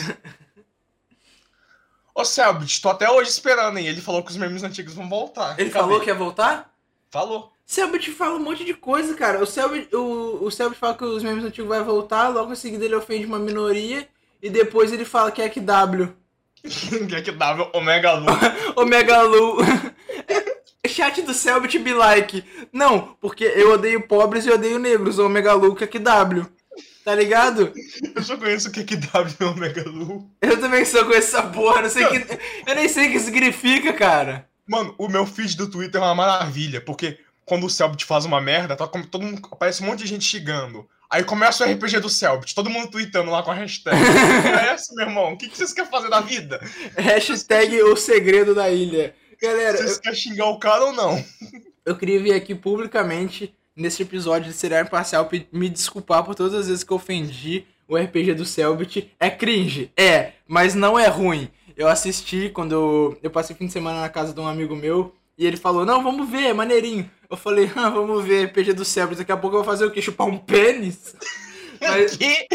Ô, 2.15 2.23
Selbit, 2.25 2.81
tô 2.81 2.89
até 2.89 3.09
hoje 3.09 3.29
esperando, 3.29 3.77
hein? 3.77 3.87
Ele 3.87 4.01
falou 4.01 4.23
que 4.23 4.31
os 4.31 4.37
memes 4.37 4.63
antigos 4.63 4.93
vão 4.93 5.09
voltar. 5.09 5.59
Ele 5.59 5.69
Cadê? 5.69 5.83
falou 5.85 5.99
que 5.99 6.07
ia 6.07 6.15
voltar? 6.15 6.71
Falou. 7.09 7.52
Selbit 7.65 8.11
fala 8.11 8.35
um 8.35 8.43
monte 8.43 8.65
de 8.65 8.73
coisa, 8.73 9.13
cara. 9.15 9.41
O 9.41 9.45
Selbit, 9.45 9.93
o, 9.95 10.43
o 10.43 10.51
Selbit 10.51 10.79
fala 10.79 10.95
que 10.95 11.03
os 11.03 11.23
memes 11.23 11.43
antigos 11.43 11.69
vai 11.69 11.81
voltar, 11.83 12.29
logo 12.29 12.51
em 12.51 12.55
seguida 12.55 12.85
ele 12.85 12.95
ofende 12.95 13.25
uma 13.25 13.39
minoria, 13.39 14.07
e 14.41 14.49
depois 14.49 14.91
ele 14.91 15.05
fala 15.05 15.31
que 15.31 15.41
é 15.41 15.49
QW. 15.49 16.13
que 17.07 17.15
é 17.15 17.21
que 17.21 17.31
dava 17.31 17.69
Omega 17.73 18.13
Lu. 18.13 18.27
Omega 18.75 19.21
Lu. 19.21 19.57
Chat 20.87 21.21
do 21.21 21.33
Selbit 21.33 21.79
be 21.79 21.93
like. 21.93 22.43
Não, 22.71 23.15
porque 23.19 23.45
eu 23.45 23.71
odeio 23.71 24.05
pobres 24.05 24.45
e 24.45 24.51
odeio 24.51 24.77
negros. 24.77 25.17
Omega 25.17 25.53
Lu 25.53 25.75
que 25.75 25.85
é 25.85 25.87
QW. 25.87 26.45
Tá 27.03 27.13
ligado? 27.15 27.73
Eu 28.15 28.23
só 28.23 28.37
conheço 28.37 28.69
o 28.69 28.71
que 28.71 28.81
é 28.81 28.83
que 28.83 28.95
dava 28.95 29.29
e 29.29 29.43
Omega 29.43 29.83
Lu. 29.89 30.29
Eu 30.41 30.59
também 30.59 30.85
sou 30.85 31.03
com 31.05 31.13
essa 31.13 31.43
porra, 31.43 31.81
não 31.81 31.89
sei 31.89 32.05
que. 32.07 32.39
Eu 32.65 32.75
nem 32.75 32.87
sei 32.87 33.09
o 33.09 33.11
que 33.11 33.19
significa, 33.19 33.91
cara. 33.91 34.47
Mano, 34.65 34.95
o 34.97 35.09
meu 35.09 35.25
feed 35.25 35.57
do 35.57 35.69
Twitter 35.69 35.99
é 35.99 36.03
uma 36.03 36.15
maravilha, 36.15 36.79
porque 36.79 37.19
quando 37.45 37.65
o 37.65 37.69
Selbit 37.69 38.05
faz 38.05 38.25
uma 38.25 38.41
merda, 38.41 38.75
tá 38.75 38.87
como 38.87 39.05
todo 39.05 39.23
mundo, 39.23 39.41
aparece 39.51 39.83
um 39.83 39.87
monte 39.87 39.99
de 39.99 40.07
gente 40.07 40.25
xingando. 40.25 40.87
Aí 41.09 41.23
começa 41.23 41.63
o 41.63 41.71
RPG 41.71 41.99
do 41.99 42.09
Selbit, 42.09 42.55
todo 42.55 42.69
mundo 42.69 42.89
tweetando 42.89 43.29
lá 43.29 43.43
com 43.43 43.51
a 43.51 43.53
hashtag. 43.53 43.95
é 44.47 44.73
essa, 44.73 44.93
meu 44.95 45.05
irmão? 45.05 45.33
O 45.33 45.37
que, 45.37 45.47
que 45.47 45.57
vocês 45.57 45.71
querem 45.71 45.91
fazer 45.91 46.09
da 46.09 46.21
vida? 46.21 46.59
Hashtag 46.97 47.83
o 47.83 47.95
segredo 47.95 48.55
da 48.55 48.69
ilha. 48.69 49.13
Galera, 49.41 49.77
Vocês 49.77 49.99
querem 49.99 50.17
xingar 50.17 50.47
o 50.47 50.57
cara 50.57 50.85
ou 50.85 50.93
não? 50.93 51.23
eu 51.85 51.95
queria 51.97 52.21
vir 52.21 52.33
aqui 52.33 52.55
publicamente, 52.55 53.53
nesse 53.75 54.01
episódio 54.01 54.49
de 54.49 54.57
Serial 54.57 54.83
Imparcial, 54.83 55.29
me 55.51 55.69
desculpar 55.69 56.23
por 56.23 56.33
todas 56.33 56.53
as 56.53 56.67
vezes 56.67 56.83
que 56.83 56.91
eu 56.91 56.97
ofendi 56.97 57.65
o 57.87 57.97
RPG 57.97 58.35
do 58.35 58.45
Selbit. 58.45 59.11
É 59.19 59.29
cringe? 59.29 59.91
É, 59.97 60.31
mas 60.47 60.73
não 60.73 60.97
é 60.97 61.07
ruim. 61.07 61.49
Eu 61.75 61.87
assisti 61.87 62.49
quando 62.49 62.71
eu, 62.71 63.19
eu 63.21 63.29
passei 63.29 63.55
fim 63.55 63.67
de 63.67 63.73
semana 63.73 64.01
na 64.01 64.09
casa 64.09 64.33
de 64.33 64.39
um 64.39 64.47
amigo 64.47 64.75
meu 64.75 65.13
e 65.37 65.45
ele 65.45 65.57
falou: 65.57 65.85
Não, 65.85 66.03
vamos 66.03 66.29
ver, 66.29 66.45
é 66.45 66.53
maneirinho. 66.53 67.09
Eu 67.33 67.37
falei: 67.37 67.71
ah, 67.75 67.89
Vamos 67.89 68.23
ver 68.23 68.45
RPG 68.45 68.73
do 68.73 68.85
Selbit. 68.85 69.17
Daqui 69.17 69.31
a 69.31 69.37
pouco 69.37 69.55
eu 69.57 69.63
vou 69.63 69.71
fazer 69.71 69.85
o 69.85 69.91
quê? 69.91 70.01
Chupar 70.01 70.27
um 70.27 70.37
pênis? 70.37 71.15
Mas, 71.81 72.15
que? 72.15 72.47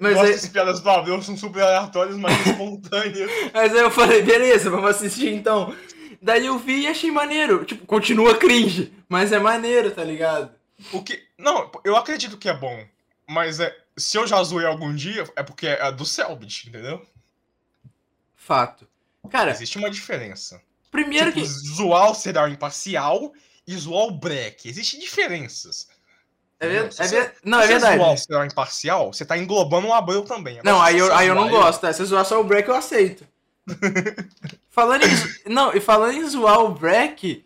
mas, 0.00 0.14
Nossa, 0.14 0.28
aí, 0.28 0.34
as 0.34 0.48
piadas 0.48 0.80
são 1.24 1.36
super 1.36 1.64
aleatórias, 1.64 2.16
mas 2.16 2.32
espontâneas. 2.46 3.28
mas 3.52 3.74
aí 3.74 3.80
eu 3.80 3.90
falei: 3.90 4.22
Beleza, 4.22 4.70
vamos 4.70 4.88
assistir 4.90 5.34
então. 5.34 5.74
Daí 6.20 6.46
eu 6.46 6.56
vi 6.60 6.82
e 6.82 6.86
achei 6.86 7.10
maneiro. 7.10 7.64
Tipo, 7.64 7.84
continua 7.86 8.36
cringe, 8.36 8.92
mas 9.08 9.32
é 9.32 9.40
maneiro, 9.40 9.90
tá 9.90 10.04
ligado? 10.04 10.52
O 10.92 11.02
que. 11.02 11.20
Não, 11.36 11.72
eu 11.82 11.96
acredito 11.96 12.38
que 12.38 12.48
é 12.48 12.56
bom. 12.56 12.86
Mas 13.28 13.58
é. 13.58 13.76
Se 13.96 14.16
eu 14.16 14.28
já 14.28 14.40
zoei 14.44 14.64
algum 14.64 14.94
dia, 14.94 15.24
é 15.34 15.42
porque 15.42 15.66
é 15.66 15.90
do 15.90 16.06
Selbit, 16.06 16.68
entendeu? 16.68 17.04
Fato. 18.36 18.86
Cara, 19.28 19.50
Existe 19.50 19.76
uma 19.76 19.90
diferença. 19.90 20.62
primeiro 20.88 21.32
tipo, 21.32 21.40
que. 21.40 21.46
zoar 21.46 22.12
o 22.12 22.14
serial 22.14 22.48
imparcial 22.48 23.32
e 23.66 23.76
zoar 23.76 24.04
o 24.06 24.10
break. 24.10 24.68
Existem 24.68 25.00
diferenças. 25.00 25.88
É, 26.60 26.68
ver... 26.68 26.92
Se 26.92 27.02
é 27.02 27.06
ver- 27.08 27.34
Não, 27.44 27.60
é 27.60 27.66
Se 27.66 27.72
você 27.74 27.80
zoar 27.80 27.94
o 27.94 28.14
verdade. 28.16 28.52
imparcial, 28.52 29.12
você 29.12 29.24
tá 29.24 29.36
englobando 29.36 29.86
um 29.88 29.94
abreu 29.94 30.22
também. 30.22 30.58
Agora, 30.60 30.70
Não, 30.74 30.82
aí 30.82 30.98
eu, 30.98 31.14
aí 31.14 31.28
eu 31.28 31.34
não 31.34 31.48
gosto. 31.48 31.84
É, 31.86 31.92
se 31.92 32.04
zoar 32.04 32.24
só 32.24 32.40
o 32.40 32.44
break, 32.44 32.68
eu 32.68 32.74
aceito. 32.74 33.26
falando 34.70 35.04
em. 35.04 35.52
Não, 35.52 35.74
e 35.74 35.80
falando 35.80 36.14
em 36.14 36.28
zoar 36.28 36.60
o 36.60 36.70
break, 36.70 37.44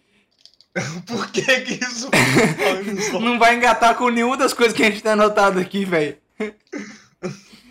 Por 1.06 1.30
que 1.30 1.42
que 1.62 1.84
isso... 1.84 2.10
Não 3.20 3.38
vai 3.38 3.54
engatar 3.54 3.94
com 3.96 4.10
nenhuma 4.10 4.36
das 4.36 4.52
coisas 4.52 4.76
que 4.76 4.82
a 4.82 4.90
gente 4.90 5.02
tem 5.02 5.12
anotado 5.12 5.58
aqui, 5.58 5.84
velho. 5.86 6.18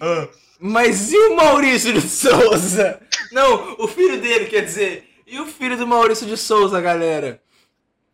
Ah, 0.01 0.27
Mas 0.59 1.11
e 1.11 1.17
o 1.17 1.35
Maurício 1.35 1.93
de 1.93 2.01
Souza? 2.01 2.99
Não, 3.31 3.75
o 3.77 3.87
filho 3.87 4.19
dele, 4.19 4.45
quer 4.45 4.61
dizer. 4.65 5.07
E 5.27 5.39
o 5.39 5.45
filho 5.45 5.77
do 5.77 5.85
Maurício 5.87 6.25
de 6.25 6.35
Souza, 6.37 6.81
galera? 6.81 7.39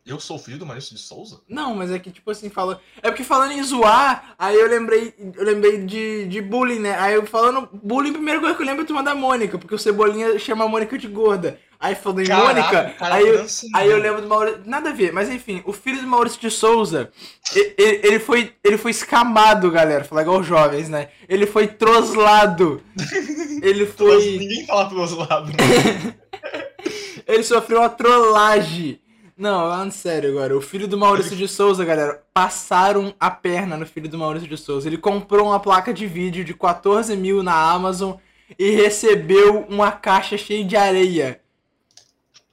Eu 0.04 0.18
sou 0.18 0.36
filho 0.36 0.58
do 0.58 0.66
Maurício 0.66 0.96
de 0.96 1.00
Souza? 1.00 1.40
Não, 1.48 1.76
mas 1.76 1.90
é 1.92 1.98
que, 1.98 2.10
tipo 2.10 2.28
assim, 2.30 2.50
fala. 2.50 2.80
É 3.00 3.08
porque 3.08 3.22
falando 3.22 3.52
em 3.52 3.62
zoar, 3.62 4.34
aí 4.36 4.56
eu 4.56 4.68
lembrei. 4.68 5.14
Eu 5.36 5.44
lembrei 5.44 5.84
de, 5.84 6.26
de 6.26 6.40
bullying, 6.40 6.80
né? 6.80 6.98
Aí 6.98 7.14
eu 7.14 7.24
falando 7.24 7.68
bullying, 7.72 8.10
a 8.10 8.14
primeira 8.14 8.40
coisa 8.40 8.54
que 8.56 8.62
eu 8.62 8.66
lembro 8.66 8.82
é 8.82 8.86
turma 8.86 9.02
da 9.02 9.14
Mônica, 9.14 9.56
porque 9.58 9.74
o 9.74 9.78
Cebolinha 9.78 10.36
chama 10.40 10.64
a 10.64 10.68
Mônica 10.68 10.98
de 10.98 11.06
gorda. 11.06 11.56
Aí 11.78 11.94
falando 11.94 12.20
em 12.20 12.26
Caraca, 12.26 12.52
Mônica, 12.54 12.94
cara, 12.98 13.14
aí, 13.16 13.28
eu, 13.28 13.46
aí 13.74 13.90
eu 13.90 13.98
lembro 13.98 14.22
do 14.22 14.28
Maurício. 14.28 14.62
Nada 14.66 14.90
a 14.90 14.92
ver, 14.92 15.12
mas 15.12 15.28
enfim, 15.28 15.62
o 15.64 15.72
filho 15.72 16.00
do 16.00 16.06
Maurício 16.06 16.40
de 16.40 16.50
Souza, 16.50 17.10
e- 17.54 17.74
e- 17.78 18.00
ele, 18.04 18.18
foi, 18.20 18.52
ele 18.62 18.78
foi 18.78 18.90
escamado, 18.92 19.70
galera. 19.70 20.02
Falar 20.04 20.22
igual 20.22 20.40
os 20.40 20.46
jovens, 20.46 20.88
né? 20.88 21.08
Ele 21.28 21.46
foi 21.46 21.66
troslado. 21.68 22.82
Ele 23.62 23.86
foi. 23.86 24.38
Ninguém 24.38 24.66
fala 24.66 24.88
pelos 24.88 25.12
lados. 25.12 25.52
Ele 27.26 27.42
sofreu 27.44 27.78
uma 27.78 27.88
trollagem. 27.88 29.00
Não, 29.42 29.68
falando 29.68 29.90
sério 29.90 30.30
agora. 30.30 30.56
O 30.56 30.60
filho 30.60 30.86
do 30.86 30.96
Maurício 30.96 31.34
de 31.36 31.48
Souza, 31.48 31.84
galera, 31.84 32.22
passaram 32.32 33.12
a 33.18 33.28
perna 33.28 33.76
no 33.76 33.84
filho 33.84 34.08
do 34.08 34.16
Maurício 34.16 34.48
de 34.48 34.56
Souza. 34.56 34.88
Ele 34.88 34.96
comprou 34.96 35.48
uma 35.48 35.58
placa 35.58 35.92
de 35.92 36.06
vídeo 36.06 36.44
de 36.44 36.54
14 36.54 37.16
mil 37.16 37.42
na 37.42 37.52
Amazon 37.52 38.14
e 38.56 38.70
recebeu 38.70 39.66
uma 39.68 39.90
caixa 39.90 40.38
cheia 40.38 40.64
de 40.64 40.76
areia. 40.76 41.40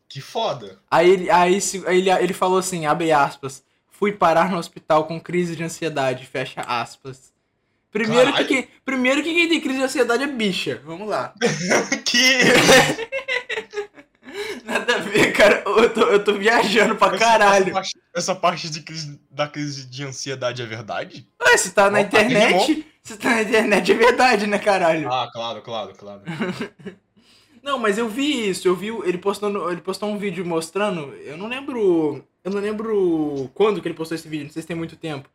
Que 0.07 0.19
foda. 0.19 0.79
Aí, 0.89 1.11
ele- 1.11 1.29
aí, 1.29 1.59
ele, 1.85 2.09
ele 2.09 2.33
falou 2.33 2.57
assim, 2.57 2.87
abre 2.87 3.11
aspas, 3.11 3.63
fui 3.91 4.11
parar 4.11 4.49
no 4.49 4.57
hospital 4.57 5.03
com 5.05 5.21
crise 5.21 5.55
de 5.55 5.63
ansiedade, 5.63 6.25
fecha 6.25 6.61
aspas. 6.61 7.31
Primeiro 7.91 8.33
que, 8.33 8.45
Caralho. 8.63 8.67
primeiro 8.83 9.21
que 9.21 9.31
quem 9.33 9.47
tem 9.47 9.61
crise 9.61 9.77
de 9.77 9.83
ansiedade 9.83 10.23
é 10.23 10.27
bicha. 10.27 10.81
Vamos 10.83 11.07
lá. 11.07 11.33
Que. 12.03 12.39
Ver, 15.09 15.31
cara. 15.33 15.63
Eu 15.65 15.89
tô, 15.93 16.01
eu 16.01 16.23
tô 16.23 16.33
viajando 16.33 16.95
pra 16.95 17.07
Essa- 17.09 17.17
caralho. 17.17 17.63
Essa 17.65 17.73
parte, 17.73 17.97
essa 18.15 18.35
parte 18.35 18.69
de 18.69 18.81
crise- 18.81 19.19
da 19.31 19.47
crise 19.47 19.85
de 19.87 20.03
ansiedade 20.03 20.61
é 20.61 20.65
verdade? 20.65 21.27
Ué, 21.41 21.57
se 21.57 21.71
tá 21.71 21.89
na 21.89 21.99
Opa, 21.99 22.07
internet, 22.07 22.85
se 23.03 23.17
tá 23.17 23.29
na 23.29 23.41
internet 23.41 23.91
é 23.91 23.95
verdade, 23.95 24.47
né, 24.47 24.57
caralho? 24.59 25.11
Ah, 25.11 25.29
claro, 25.31 25.61
claro, 25.61 25.93
claro. 25.97 26.21
Não, 27.61 27.77
mas 27.77 27.97
eu 27.97 28.07
vi 28.07 28.49
isso, 28.49 28.67
eu 28.67 28.75
vi 28.75 28.87
ele 28.87 29.17
postando, 29.17 29.69
ele 29.69 29.81
postou 29.81 30.09
um 30.09 30.17
vídeo 30.17 30.45
mostrando, 30.45 31.13
eu 31.15 31.35
não 31.37 31.47
lembro, 31.47 32.23
eu 32.43 32.51
não 32.51 32.59
lembro 32.61 33.49
quando 33.53 33.81
que 33.81 33.87
ele 33.87 33.95
postou 33.95 34.15
esse 34.15 34.29
vídeo, 34.29 34.45
não 34.45 34.51
sei 34.51 34.61
se 34.61 34.67
tem 34.67 34.77
muito 34.77 34.95
tempo. 34.95 35.29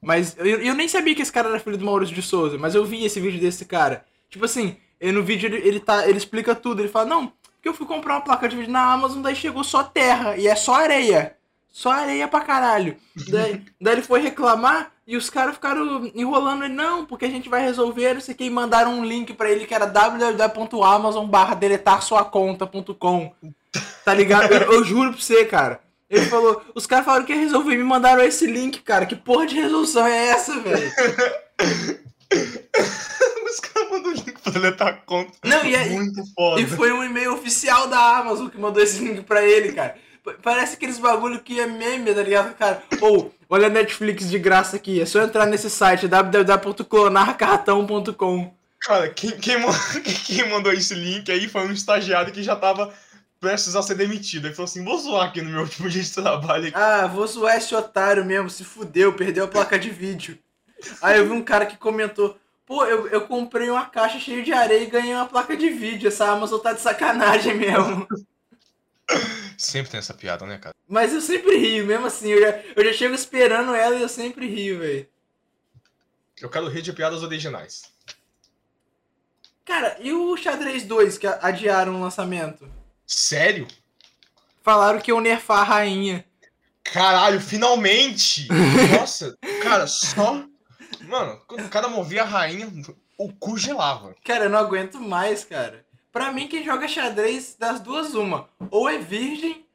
Mas 0.00 0.34
eu, 0.38 0.46
eu 0.60 0.74
nem 0.74 0.88
sabia 0.88 1.14
que 1.14 1.20
esse 1.20 1.30
cara 1.32 1.50
era 1.50 1.60
filho 1.60 1.76
do 1.76 1.84
Maurício 1.84 2.14
de 2.14 2.22
Souza, 2.22 2.56
mas 2.56 2.74
eu 2.74 2.84
vi 2.84 3.04
esse 3.04 3.20
vídeo 3.20 3.38
desse 3.40 3.66
cara. 3.66 4.04
Tipo 4.30 4.46
assim, 4.46 4.76
no 5.00 5.22
vídeo 5.22 5.48
ele, 5.48 5.68
ele 5.68 5.78
tá, 5.80 6.08
ele 6.08 6.16
explica 6.16 6.54
tudo, 6.54 6.80
ele 6.80 6.88
fala: 6.88 7.04
"Não, 7.06 7.32
porque 7.66 7.68
eu 7.68 7.74
fui 7.74 7.86
comprar 7.86 8.14
uma 8.14 8.20
placa 8.20 8.48
de 8.48 8.56
vídeo 8.56 8.70
na 8.70 8.92
Amazon, 8.92 9.22
daí 9.22 9.34
chegou 9.34 9.64
só 9.64 9.82
terra 9.82 10.36
e 10.36 10.46
é 10.46 10.54
só 10.54 10.74
areia. 10.74 11.36
Só 11.72 11.90
areia 11.90 12.28
pra 12.28 12.40
caralho. 12.40 12.96
Daí, 13.28 13.62
daí 13.80 13.94
ele 13.94 14.02
foi 14.02 14.20
reclamar 14.20 14.92
e 15.06 15.16
os 15.16 15.28
caras 15.28 15.54
ficaram 15.54 16.10
enrolando 16.14 16.64
ele, 16.64 16.74
não, 16.74 17.04
porque 17.04 17.24
a 17.24 17.30
gente 17.30 17.48
vai 17.48 17.62
resolver, 17.62 18.14
não 18.14 18.20
sei 18.20 18.34
o 18.34 18.38
que, 18.38 18.44
e 18.44 18.50
mandaram 18.50 18.92
um 18.92 19.04
link 19.04 19.34
pra 19.34 19.50
ele 19.50 19.66
que 19.66 19.74
era 19.74 19.86
www.amazon 19.86 21.26
barra 21.26 21.54
deletar 21.54 22.02
sua 22.02 22.24
conta.com. 22.24 23.32
Tá 24.04 24.14
ligado? 24.14 24.52
Eu, 24.52 24.72
eu 24.72 24.84
juro 24.84 25.10
pra 25.10 25.20
você, 25.20 25.44
cara. 25.44 25.80
Ele 26.08 26.26
falou, 26.26 26.62
os 26.74 26.86
caras 26.86 27.04
falaram 27.04 27.24
que 27.24 27.32
ia 27.32 27.40
resolver 27.40 27.74
e 27.74 27.78
me 27.78 27.84
mandaram 27.84 28.22
esse 28.22 28.46
link, 28.46 28.80
cara. 28.80 29.06
Que 29.06 29.16
porra 29.16 29.44
de 29.46 29.56
resolução 29.56 30.06
é 30.06 30.28
essa, 30.28 30.60
velho? 30.60 30.92
Os 34.56 34.56
caras 34.56 34.56
mandam 34.56 34.56
o 34.56 34.56
link 34.56 34.56
pra 34.56 34.58
deletar 34.58 34.88
a 34.88 34.92
conta. 34.92 35.32
Não, 35.44 35.64
e 35.64 35.74
é- 35.74 35.84
Muito 35.90 36.22
foda. 36.34 36.60
E 36.60 36.66
foi 36.66 36.92
um 36.92 37.02
e-mail 37.04 37.34
oficial 37.34 37.86
da 37.88 38.18
Amazon 38.18 38.48
que 38.48 38.58
mandou 38.58 38.82
esse 38.82 38.98
link 39.02 39.22
pra 39.22 39.42
ele, 39.44 39.72
cara. 39.72 39.94
Parece 40.42 40.74
aqueles 40.74 40.98
bagulho 40.98 41.38
que 41.40 41.60
é 41.60 41.66
meme, 41.66 42.12
tá 42.12 42.20
ligado, 42.22 42.52
cara? 42.56 42.82
Ou, 43.00 43.32
olha 43.48 43.68
a 43.68 43.70
Netflix 43.70 44.28
de 44.28 44.38
graça 44.40 44.74
aqui. 44.76 45.00
É 45.00 45.06
só 45.06 45.22
entrar 45.22 45.46
nesse 45.46 45.70
site, 45.70 46.08
www.clonarcartão.com. 46.08 48.52
Cara, 48.80 49.08
quem, 49.10 49.30
quem, 49.38 49.56
quem 50.02 50.48
mandou 50.48 50.72
esse 50.72 50.94
link 50.94 51.30
aí 51.30 51.48
foi 51.48 51.62
um 51.66 51.72
estagiário 51.72 52.32
que 52.32 52.42
já 52.42 52.56
tava 52.56 52.92
prestes 53.40 53.74
a 53.76 53.82
ser 53.82 53.94
demitido. 53.94 54.46
Ele 54.46 54.54
falou 54.54 54.68
assim: 54.68 54.84
vou 54.84 54.98
zoar 54.98 55.26
aqui 55.28 55.40
no 55.42 55.50
meu 55.50 55.62
último 55.62 55.88
dia 55.88 56.02
de 56.02 56.12
trabalho. 56.12 56.68
aqui." 56.68 56.76
Ah, 56.76 57.06
vou 57.06 57.26
zoar 57.26 57.56
esse 57.56 57.74
otário 57.74 58.24
mesmo, 58.24 58.50
se 58.50 58.64
fudeu, 58.64 59.12
perdeu 59.12 59.44
a 59.44 59.48
placa 59.48 59.78
de 59.78 59.90
vídeo. 59.90 60.38
Aí 61.00 61.18
eu 61.18 61.26
vi 61.26 61.32
um 61.32 61.42
cara 61.42 61.66
que 61.66 61.76
comentou, 61.76 62.36
pô, 62.66 62.84
eu, 62.84 63.06
eu 63.08 63.26
comprei 63.26 63.70
uma 63.70 63.86
caixa 63.86 64.18
cheia 64.18 64.42
de 64.42 64.52
areia 64.52 64.82
e 64.82 64.90
ganhei 64.90 65.14
uma 65.14 65.26
placa 65.26 65.56
de 65.56 65.70
vídeo. 65.70 66.08
Essa 66.08 66.30
Amazon 66.30 66.60
tá 66.60 66.72
de 66.72 66.80
sacanagem 66.80 67.54
mesmo. 67.56 68.06
Sempre 69.56 69.92
tem 69.92 69.98
essa 69.98 70.12
piada, 70.12 70.44
né, 70.44 70.58
cara? 70.58 70.74
Mas 70.86 71.14
eu 71.14 71.20
sempre 71.20 71.56
rio, 71.56 71.86
mesmo 71.86 72.06
assim. 72.06 72.28
Eu 72.28 72.40
já, 72.40 72.62
eu 72.74 72.84
já 72.84 72.92
chego 72.92 73.14
esperando 73.14 73.74
ela 73.74 73.96
e 73.96 74.02
eu 74.02 74.08
sempre 74.08 74.46
rio, 74.46 74.80
velho. 74.80 75.08
Eu 76.40 76.50
quero 76.50 76.68
rir 76.68 76.82
de 76.82 76.92
piadas 76.92 77.22
originais. 77.22 77.84
Cara, 79.64 79.96
e 80.00 80.12
o 80.12 80.36
Xadrez 80.36 80.84
2 80.84 81.18
que 81.18 81.26
adiaram 81.26 81.96
o 81.96 82.00
lançamento? 82.00 82.68
Sério? 83.06 83.66
Falaram 84.62 85.00
que 85.00 85.10
iam 85.10 85.20
nerfar 85.20 85.60
a 85.60 85.64
rainha. 85.64 86.24
Caralho, 86.84 87.40
finalmente! 87.40 88.46
Nossa, 88.98 89.36
cara, 89.62 89.86
só. 89.86 90.44
Mano, 91.06 91.40
quando 91.46 91.64
o 91.66 91.68
cara 91.68 91.88
movia 91.88 92.22
a 92.22 92.26
rainha, 92.26 92.70
o 93.18 93.32
cu 93.32 93.56
gelava. 93.56 94.14
Cara, 94.24 94.44
eu 94.44 94.50
não 94.50 94.58
aguento 94.58 95.00
mais, 95.00 95.44
cara. 95.44 95.84
Pra 96.12 96.32
mim, 96.32 96.48
quem 96.48 96.64
joga 96.64 96.88
xadrez, 96.88 97.56
das 97.58 97.80
duas, 97.80 98.14
uma. 98.14 98.48
Ou 98.70 98.88
é 98.88 98.98
virgem, 98.98 99.66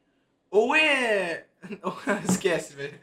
ou 0.50 0.76
é. 0.76 1.46
Esquece, 2.28 2.74
velho. 2.74 3.00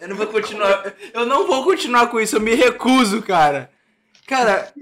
Eu 0.00 0.08
não 0.08 0.16
vou 0.16 0.26
continuar. 0.26 0.94
Eu 1.12 1.26
não 1.26 1.46
vou 1.46 1.64
continuar 1.64 2.06
com 2.08 2.18
isso, 2.18 2.36
eu 2.36 2.40
me 2.40 2.54
recuso, 2.54 3.22
cara. 3.22 3.70
Cara, 4.26 4.72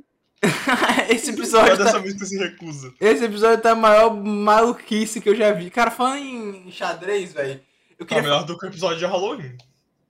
esse 1.09 1.31
episódio. 1.31 1.77
Tá... 1.77 1.85
dessa 1.85 1.99
vez 1.99 2.15
que 2.15 2.25
se 2.25 2.39
recusa. 2.39 2.95
Esse 3.01 3.25
episódio 3.25 3.61
tá 3.61 3.73
a 3.73 3.75
maior 3.75 4.15
maluquice 4.15 5.21
que 5.21 5.29
eu 5.29 5.35
já 5.35 5.51
vi. 5.53 5.71
Cara, 5.71 5.91
falando 5.91 6.19
em 6.19 6.71
xadrez, 6.71 7.33
velho. 7.33 7.61
Eu 7.99 8.07
Tá 8.07 8.15
queria 8.15 8.23
melhor 8.23 8.45
do 8.45 8.57
que 8.57 8.65
o 8.65 8.69
episódio 8.69 8.99
de 8.99 9.05
Halloween. 9.05 9.57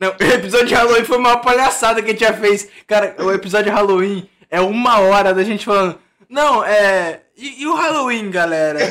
Não, 0.01 0.09
o 0.19 0.33
episódio 0.33 0.67
de 0.67 0.75
Halloween 0.75 1.05
foi 1.05 1.19
uma 1.19 1.37
palhaçada 1.37 2.01
que 2.01 2.09
a 2.09 2.13
gente 2.13 2.25
já 2.25 2.33
fez. 2.33 2.67
Cara, 2.87 3.15
o 3.19 3.31
episódio 3.31 3.71
de 3.71 3.77
Halloween 3.77 4.27
é 4.51 4.59
uma 4.59 4.99
hora 4.99 5.35
da 5.35 5.45
gente 5.45 5.67
falando. 5.67 5.99
Não, 6.27 6.65
é. 6.65 7.21
E, 7.37 7.63
e 7.63 7.67
o 7.67 7.75
Halloween, 7.75 8.31
galera? 8.31 8.79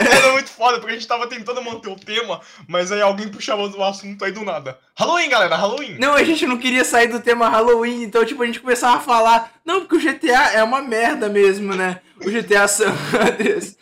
Era 0.00 0.32
muito 0.32 0.48
foda, 0.48 0.78
porque 0.78 0.92
a 0.92 0.94
gente 0.94 1.06
tava 1.06 1.26
tentando 1.26 1.62
manter 1.62 1.90
o 1.90 1.96
tema, 1.96 2.40
mas 2.66 2.90
aí 2.90 3.02
alguém 3.02 3.28
puxava 3.28 3.62
o 3.66 3.84
assunto 3.84 4.24
aí 4.24 4.32
do 4.32 4.44
nada. 4.44 4.78
Halloween, 4.96 5.28
galera, 5.28 5.56
Halloween. 5.56 5.98
Não, 5.98 6.14
a 6.14 6.22
gente 6.22 6.46
não 6.46 6.56
queria 6.56 6.84
sair 6.84 7.08
do 7.08 7.20
tema 7.20 7.48
Halloween, 7.50 8.04
então, 8.04 8.24
tipo, 8.24 8.42
a 8.42 8.46
gente 8.46 8.60
começava 8.60 8.96
a 8.96 9.00
falar. 9.00 9.52
Não, 9.64 9.80
porque 9.80 9.96
o 9.96 10.00
GTA 10.00 10.52
é 10.52 10.62
uma 10.62 10.80
merda 10.80 11.28
mesmo, 11.28 11.74
né? 11.74 12.00
O 12.24 12.30
GTA 12.30 12.66
San 12.66 12.94
Andreas. 13.20 13.76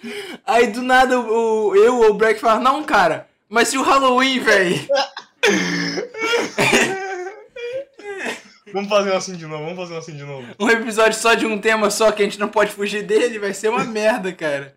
Aí 0.45 0.69
do 0.69 0.83
nada 0.83 1.21
o, 1.21 1.77
eu 1.77 1.99
ou 1.99 2.11
o 2.11 2.15
Black 2.15 2.41
fala, 2.41 2.59
não, 2.59 2.83
cara, 2.83 3.29
mas 3.49 3.69
se 3.69 3.79
o 3.79 3.83
Halloween, 3.83 4.41
velho. 4.41 4.89
Vamos 8.73 8.89
fazer 8.89 9.15
assim 9.15 9.37
de 9.37 9.47
novo, 9.47 9.63
vamos 9.65 9.79
fazer 9.79 9.97
assim 9.97 10.17
de 10.17 10.25
novo. 10.25 10.47
um 10.59 10.69
episódio 10.69 11.17
só 11.19 11.35
de 11.35 11.47
um 11.47 11.59
tema 11.61 11.91
só 11.91 12.11
que 12.11 12.23
a 12.23 12.25
gente 12.25 12.41
não 12.41 12.49
pode 12.49 12.73
fugir 12.73 13.03
dele, 13.05 13.39
vai 13.39 13.55
ser 13.55 13.69
uma 13.69 13.85
merda, 13.85 14.33
cara. 14.33 14.77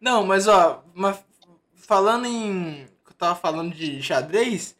Não, 0.00 0.24
mas 0.24 0.46
ó, 0.48 0.82
uma- 0.94 1.18
falando 1.76 2.26
em. 2.26 2.86
Eu 3.06 3.12
tava 3.18 3.34
falando 3.34 3.74
de 3.74 4.00
xadrez, 4.02 4.74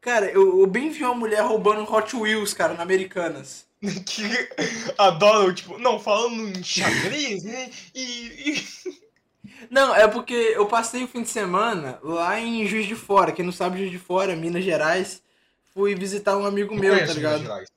cara, 0.00 0.26
eu, 0.26 0.60
eu 0.60 0.66
bem 0.66 0.90
vi 0.90 1.04
uma 1.04 1.14
mulher 1.14 1.40
roubando 1.42 1.90
Hot 1.90 2.14
Wheels, 2.16 2.52
cara, 2.52 2.74
na 2.74 2.82
Americanas. 2.82 3.64
Que 4.06 4.24
adoram, 4.98 5.54
tipo, 5.54 5.78
não, 5.78 5.98
falando 6.00 6.58
em 6.58 6.62
xadrez, 6.62 7.44
né? 7.44 7.70
E. 7.94 8.02
e- 8.02 8.64
Não, 9.70 9.94
é 9.94 10.06
porque 10.06 10.34
eu 10.34 10.66
passei 10.66 11.04
o 11.04 11.08
fim 11.08 11.22
de 11.22 11.28
semana 11.30 11.98
lá 12.02 12.38
em 12.38 12.66
Juiz 12.66 12.86
de 12.86 12.94
Fora. 12.94 13.32
Quem 13.32 13.44
não 13.44 13.52
sabe, 13.52 13.78
Juiz 13.78 13.90
de 13.90 13.98
Fora, 13.98 14.36
Minas 14.36 14.62
Gerais. 14.62 15.22
Fui 15.74 15.94
visitar 15.94 16.36
um 16.36 16.46
amigo 16.46 16.74
meu, 16.74 16.96
tá 17.06 17.12
ligado? 17.12 17.42
Gerais. 17.42 17.68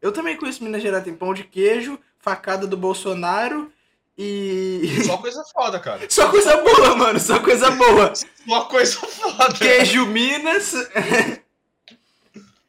Eu 0.00 0.12
também 0.12 0.36
conheço 0.36 0.62
Minas 0.62 0.82
Gerais. 0.82 1.02
Tem 1.02 1.14
pão 1.14 1.32
de 1.32 1.44
queijo, 1.44 1.98
facada 2.18 2.66
do 2.66 2.76
Bolsonaro 2.76 3.72
e. 4.16 4.82
Só 5.06 5.16
coisa 5.16 5.42
foda, 5.52 5.80
cara. 5.80 6.00
Só 6.08 6.30
coisa 6.30 6.56
boa, 6.58 6.96
mano. 6.96 7.18
Só 7.18 7.40
coisa 7.40 7.70
boa. 7.70 8.12
Só 8.14 8.64
coisa 8.66 8.98
foda. 8.98 9.54
Queijo 9.54 10.06
Minas. 10.06 10.74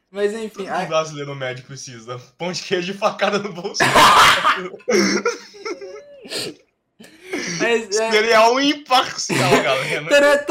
Mas 0.09 0.33
enfim, 0.33 0.63
Todo 0.63 0.71
aí- 0.71 0.87
brasileiro 0.87 1.35
médio 1.35 1.65
precisa. 1.65 2.17
Pão 2.37 2.53
de 2.53 2.63
queijo 2.63 2.93
e 2.93 2.97
facada 2.97 3.39
no 3.39 3.51
bolso. 3.51 3.83
mas, 7.59 7.99
é... 7.99 8.15
Ele 8.15 8.31
é 8.31 8.63
imparcial, 8.63 9.49
galera. 9.61 10.47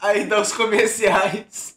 Aí 0.00 0.26
dá 0.26 0.40
os 0.40 0.52
comerciais. 0.52 1.73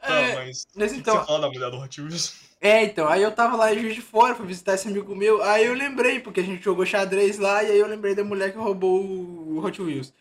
Tá, 0.00 0.14
É, 0.14 0.34
mas. 0.36 0.66
mas 0.74 0.92
então- 0.92 1.18
você 1.18 1.26
fala 1.26 1.40
da 1.40 1.48
mulher 1.48 1.70
do 1.70 1.78
Hot 1.78 2.00
Wheels? 2.00 2.34
É, 2.60 2.84
então, 2.84 3.08
aí 3.08 3.22
eu 3.22 3.30
tava 3.30 3.56
lá 3.56 3.72
em 3.72 3.80
Juiz 3.80 3.94
de 3.94 4.02
Fora, 4.02 4.34
fui 4.34 4.46
visitar 4.46 4.74
esse 4.74 4.88
amigo 4.88 5.14
meu, 5.14 5.42
aí 5.42 5.66
eu 5.66 5.74
lembrei, 5.74 6.18
porque 6.18 6.40
a 6.40 6.42
gente 6.42 6.62
jogou 6.64 6.84
xadrez 6.84 7.38
lá, 7.38 7.62
e 7.62 7.70
aí 7.70 7.78
eu 7.78 7.86
lembrei 7.86 8.14
da 8.16 8.24
mulher 8.24 8.50
que 8.52 8.58
roubou 8.58 9.00
o 9.00 9.64
Hot 9.64 9.80
Wheels. 9.80 10.12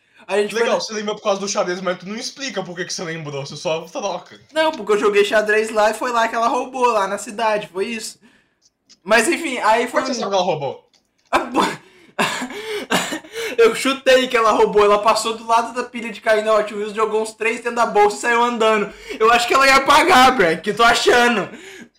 Legal, 0.51 0.81
você 0.81 0.93
lembra 0.93 1.15
por 1.15 1.23
causa 1.23 1.39
do 1.39 1.47
xadrez, 1.47 1.79
mas 1.79 1.97
tu 1.99 2.07
não 2.07 2.15
explica 2.15 2.61
por 2.61 2.75
que, 2.75 2.83
que 2.85 2.93
você 2.93 3.03
lembrou, 3.03 3.45
você 3.45 3.55
só 3.55 3.81
troca. 3.85 4.39
Não, 4.51 4.71
porque 4.71 4.91
eu 4.91 4.97
joguei 4.99 5.23
xadrez 5.23 5.69
lá 5.71 5.91
e 5.91 5.93
foi 5.93 6.11
lá 6.11 6.27
que 6.27 6.35
ela 6.35 6.47
roubou, 6.47 6.87
lá 6.91 7.07
na 7.07 7.17
cidade, 7.17 7.67
foi 7.67 7.85
isso. 7.85 8.19
Mas 9.03 9.27
enfim, 9.29 9.57
aí 9.59 9.87
foi. 9.87 10.01
Como 10.01 10.13
você 10.13 10.19
sabe 10.19 10.31
que 10.31 10.35
ela 10.35 10.43
roubou? 10.43 10.89
Eu 13.57 13.73
chutei 13.75 14.27
que 14.27 14.37
ela 14.37 14.51
roubou, 14.51 14.83
ela 14.83 14.99
passou 14.99 15.35
do 15.35 15.45
lado 15.47 15.73
da 15.73 15.83
pilha 15.83 16.11
de 16.11 16.21
cair 16.21 16.43
na 16.43 16.53
Hot 16.53 16.73
Wheels, 16.73 16.93
jogou 16.93 17.21
uns 17.21 17.33
três 17.33 17.57
dentro 17.57 17.75
da 17.75 17.85
bolsa 17.85 18.17
e 18.17 18.19
saiu 18.21 18.43
andando. 18.43 18.93
Eu 19.19 19.31
acho 19.31 19.47
que 19.47 19.53
ela 19.53 19.65
ia 19.67 19.81
pagar, 19.81 20.31
Brad, 20.31 20.61
que 20.61 20.73
tô 20.73 20.83
achando. 20.83 21.49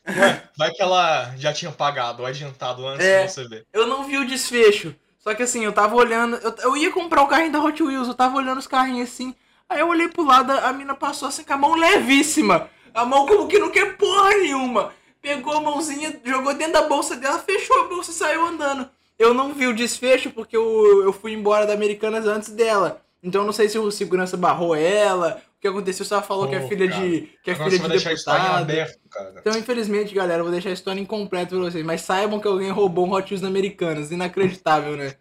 Ué, 0.09 0.43
vai 0.57 0.71
que 0.71 0.81
ela 0.81 1.35
já 1.37 1.53
tinha 1.53 1.71
pagado, 1.71 2.25
adiantado 2.25 2.87
antes 2.87 3.05
É. 3.05 3.27
de 3.27 3.33
você 3.33 3.49
ver. 3.49 3.67
Eu 3.73 3.87
não 3.87 4.05
vi 4.05 4.17
o 4.19 4.27
desfecho. 4.27 4.95
Só 5.19 5.35
que 5.35 5.43
assim, 5.43 5.65
eu 5.65 5.73
tava 5.73 5.97
olhando. 5.97 6.37
Eu, 6.37 6.55
eu 6.63 6.77
ia 6.77 6.91
comprar 6.91 7.23
o 7.23 7.27
carrinho 7.27 7.53
da 7.53 7.61
Hot 7.63 7.83
Wheels, 7.83 8.09
eu 8.09 8.15
tava 8.15 8.37
olhando 8.37 8.59
os 8.59 8.67
carrinhos 8.67 9.11
assim. 9.11 9.35
Aí 9.69 9.81
eu 9.81 9.89
olhei 9.89 10.09
pro 10.09 10.25
lado, 10.25 10.51
a 10.53 10.73
mina 10.73 10.95
passou 10.95 11.29
assim 11.29 11.45
com 11.45 11.53
a 11.53 11.59
mão 11.59 11.75
levíssima. 11.75 12.71
A 12.95 13.05
mão 13.05 13.27
como 13.27 13.49
que 13.49 13.59
não 13.59 13.71
quer 13.71 13.97
porra 13.99 14.31
nenhuma. 14.31 14.93
Pegou 15.21 15.53
a 15.55 15.61
mãozinha, 15.61 16.19
jogou 16.25 16.55
dentro 16.55 16.75
da 16.75 16.83
bolsa 16.83 17.17
dela, 17.17 17.39
fechou 17.41 17.81
a 17.83 17.89
bolsa 17.89 18.11
e 18.13 18.15
saiu 18.15 18.47
andando. 18.47 18.89
Eu 19.19 19.35
não 19.35 19.53
vi 19.53 19.67
o 19.67 19.75
desfecho 19.75 20.31
porque 20.31 20.57
eu, 20.57 21.03
eu 21.05 21.13
fui 21.13 21.33
embora 21.33 21.67
da 21.67 21.73
Americanas 21.75 22.25
antes 22.27 22.51
dela. 22.51 23.03
Então 23.23 23.43
eu 23.43 23.47
não 23.47 23.53
sei 23.53 23.69
se 23.69 23.79
o 23.79 23.91
segurança 23.91 24.37
barrou 24.37 24.75
ela. 24.77 25.43
O 25.57 25.61
que 25.61 25.67
aconteceu, 25.67 26.07
só 26.07 26.23
falou 26.23 26.47
que 26.49 26.55
é 26.55 26.69
filha 26.69 26.89
cara. 26.89 27.03
de. 27.03 27.29
que 27.43 27.51
é 27.51 27.55
Agora 27.55 27.71
filha 27.71 27.89
de 27.89 28.05
deputado. 28.05 28.57
aberto, 28.63 29.01
cara. 29.11 29.35
Então, 29.41 29.59
infelizmente, 29.59 30.15
galera, 30.15 30.39
eu 30.39 30.45
vou 30.45 30.53
deixar 30.53 30.71
a 30.71 30.73
história 30.73 31.01
incompleta 31.01 31.49
pra 31.57 31.59
vocês. 31.59 31.85
Mas 31.85 32.03
saibam 32.03 32.39
que 32.39 32.47
alguém 32.47 32.71
roubou 32.71 33.05
um 33.09 33.13
Hot 33.13 33.29
Wheels 33.35 33.43
Americanas. 33.45 34.13
Inacreditável, 34.13 34.97
né? 34.97 35.15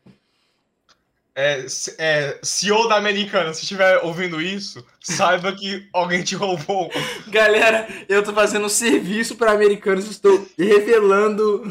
É, 1.34 1.68
se- 1.68 1.96
é, 2.00 2.40
CEO 2.44 2.88
da 2.88 2.96
Americana, 2.98 3.54
se 3.54 3.62
estiver 3.62 4.00
ouvindo 4.04 4.42
isso, 4.42 4.84
saiba 5.00 5.52
que 5.56 5.88
alguém 5.94 6.24
te 6.24 6.36
roubou. 6.36 6.90
Galera, 7.30 7.88
eu 8.10 8.24
tô 8.24 8.32
fazendo 8.34 8.66
um 8.66 8.70
serviço 8.70 9.36
pra 9.36 9.52
Americanas. 9.54 10.06
Estou 10.06 10.48
revelando 10.58 11.64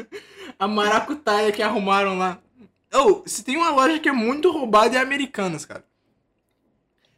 a 0.58 0.66
maracutaia 0.68 1.52
que 1.52 1.62
arrumaram 1.62 2.16
lá. 2.18 2.40
Oh, 2.92 3.22
se 3.26 3.42
tem 3.44 3.56
uma 3.56 3.70
loja 3.70 3.98
que 3.98 4.08
é 4.08 4.12
muito 4.12 4.50
roubada 4.50 4.96
é 4.96 5.00
Americanas, 5.00 5.64
cara. 5.64 5.84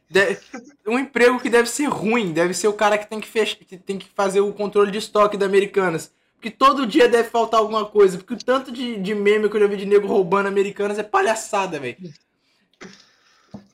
De- 0.09 0.39
Um 0.87 0.97
emprego 0.97 1.39
que 1.39 1.49
deve 1.49 1.69
ser 1.69 1.85
ruim, 1.87 2.31
deve 2.31 2.53
ser 2.53 2.67
o 2.67 2.73
cara 2.73 2.97
que 2.97 3.07
tem 3.09 3.19
que, 3.19 3.27
fech... 3.27 3.55
que 3.57 3.77
tem 3.77 3.97
que 3.99 4.07
fazer 4.15 4.39
o 4.41 4.53
controle 4.53 4.91
de 4.91 4.97
estoque 4.97 5.37
da 5.37 5.45
Americanas. 5.45 6.11
Porque 6.35 6.49
todo 6.51 6.85
dia 6.85 7.09
deve 7.09 7.29
faltar 7.29 7.59
alguma 7.59 7.85
coisa. 7.85 8.17
Porque 8.17 8.33
o 8.33 8.37
tanto 8.37 8.71
de, 8.71 8.97
de 8.97 9.15
meme 9.15 9.49
que 9.49 9.55
eu 9.55 9.61
já 9.61 9.67
vi 9.67 9.75
de 9.77 9.85
nego 9.85 10.07
roubando 10.07 10.47
Americanas 10.47 10.97
é 10.99 11.03
palhaçada, 11.03 11.79
velho. 11.79 11.97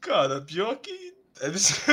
Cara, 0.02 0.42
pior 0.42 0.76
que. 0.78 1.14
Deve 1.40 1.58
ser. 1.60 1.84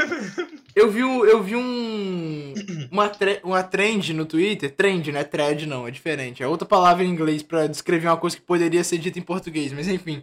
Eu 0.74 0.90
vi, 0.90 1.02
um- 1.02 1.24
eu 1.24 1.42
vi 1.42 1.56
um, 1.56 2.54
uma, 2.90 3.08
tre- 3.08 3.40
uma 3.42 3.62
trend 3.62 4.12
no 4.14 4.24
Twitter. 4.24 4.70
Trend, 4.74 5.10
não 5.12 5.20
é 5.20 5.24
thread, 5.24 5.66
não, 5.66 5.86
é 5.86 5.90
diferente. 5.90 6.42
É 6.42 6.46
outra 6.46 6.66
palavra 6.66 7.04
em 7.04 7.08
inglês 7.08 7.42
pra 7.42 7.66
descrever 7.66 8.06
uma 8.08 8.16
coisa 8.16 8.36
que 8.36 8.42
poderia 8.42 8.84
ser 8.84 8.98
dita 8.98 9.18
em 9.18 9.22
português, 9.22 9.72
mas 9.72 9.88
enfim. 9.88 10.22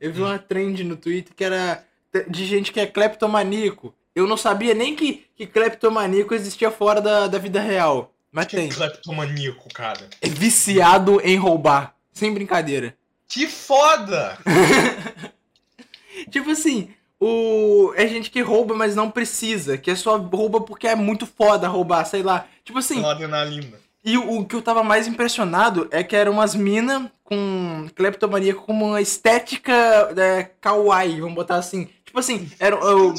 Eu 0.00 0.12
vi 0.12 0.20
uma 0.20 0.38
trend 0.38 0.82
no 0.84 0.96
Twitter 0.96 1.32
que 1.34 1.44
era 1.44 1.84
de 2.28 2.46
gente 2.46 2.72
que 2.72 2.80
é 2.80 2.86
cleptomaníaco. 2.86 3.94
Eu 4.14 4.26
não 4.26 4.36
sabia 4.36 4.74
nem 4.74 4.94
que, 4.94 5.24
que 5.34 5.46
cleptomaníaco 5.46 6.34
existia 6.34 6.70
fora 6.70 7.00
da, 7.00 7.26
da 7.26 7.38
vida 7.38 7.60
real. 7.60 8.12
Mas 8.30 8.46
Que 8.46 8.56
é 8.56 8.60
tem. 8.60 8.68
cleptomaníaco, 8.68 9.68
cara. 9.74 10.08
É 10.20 10.28
viciado 10.28 11.20
em 11.24 11.36
roubar. 11.36 11.94
Sem 12.12 12.32
brincadeira. 12.32 12.94
Que 13.28 13.46
foda! 13.46 14.38
Tipo 16.30 16.50
assim, 16.50 16.90
o 17.24 17.92
é 17.94 18.06
gente 18.08 18.30
que 18.30 18.40
rouba, 18.40 18.74
mas 18.74 18.94
não 18.96 19.10
precisa. 19.10 19.78
Que 19.78 19.90
é 19.90 19.94
só 19.96 20.16
rouba 20.16 20.60
porque 20.60 20.86
é 20.86 20.94
muito 20.94 21.26
foda 21.26 21.68
roubar, 21.68 22.04
sei 22.04 22.22
lá. 22.22 22.46
Tipo 22.64 22.78
assim, 22.78 23.04
adrenalina. 23.04 23.80
E 24.04 24.18
o, 24.18 24.38
o 24.40 24.44
que 24.44 24.56
eu 24.56 24.62
tava 24.62 24.82
mais 24.82 25.06
impressionado 25.06 25.86
é 25.92 26.02
que 26.02 26.16
eram 26.16 26.32
umas 26.32 26.54
minas 26.56 27.04
com 27.22 27.86
cleptomania 27.94 28.52
com 28.54 28.72
uma 28.72 29.00
estética 29.00 29.72
é, 30.16 30.50
kawaii, 30.60 31.20
vamos 31.20 31.36
botar 31.36 31.56
assim. 31.56 31.88
Tipo 32.04 32.18
assim, 32.18 32.50
era, 32.58 32.76
eu, 32.76 33.14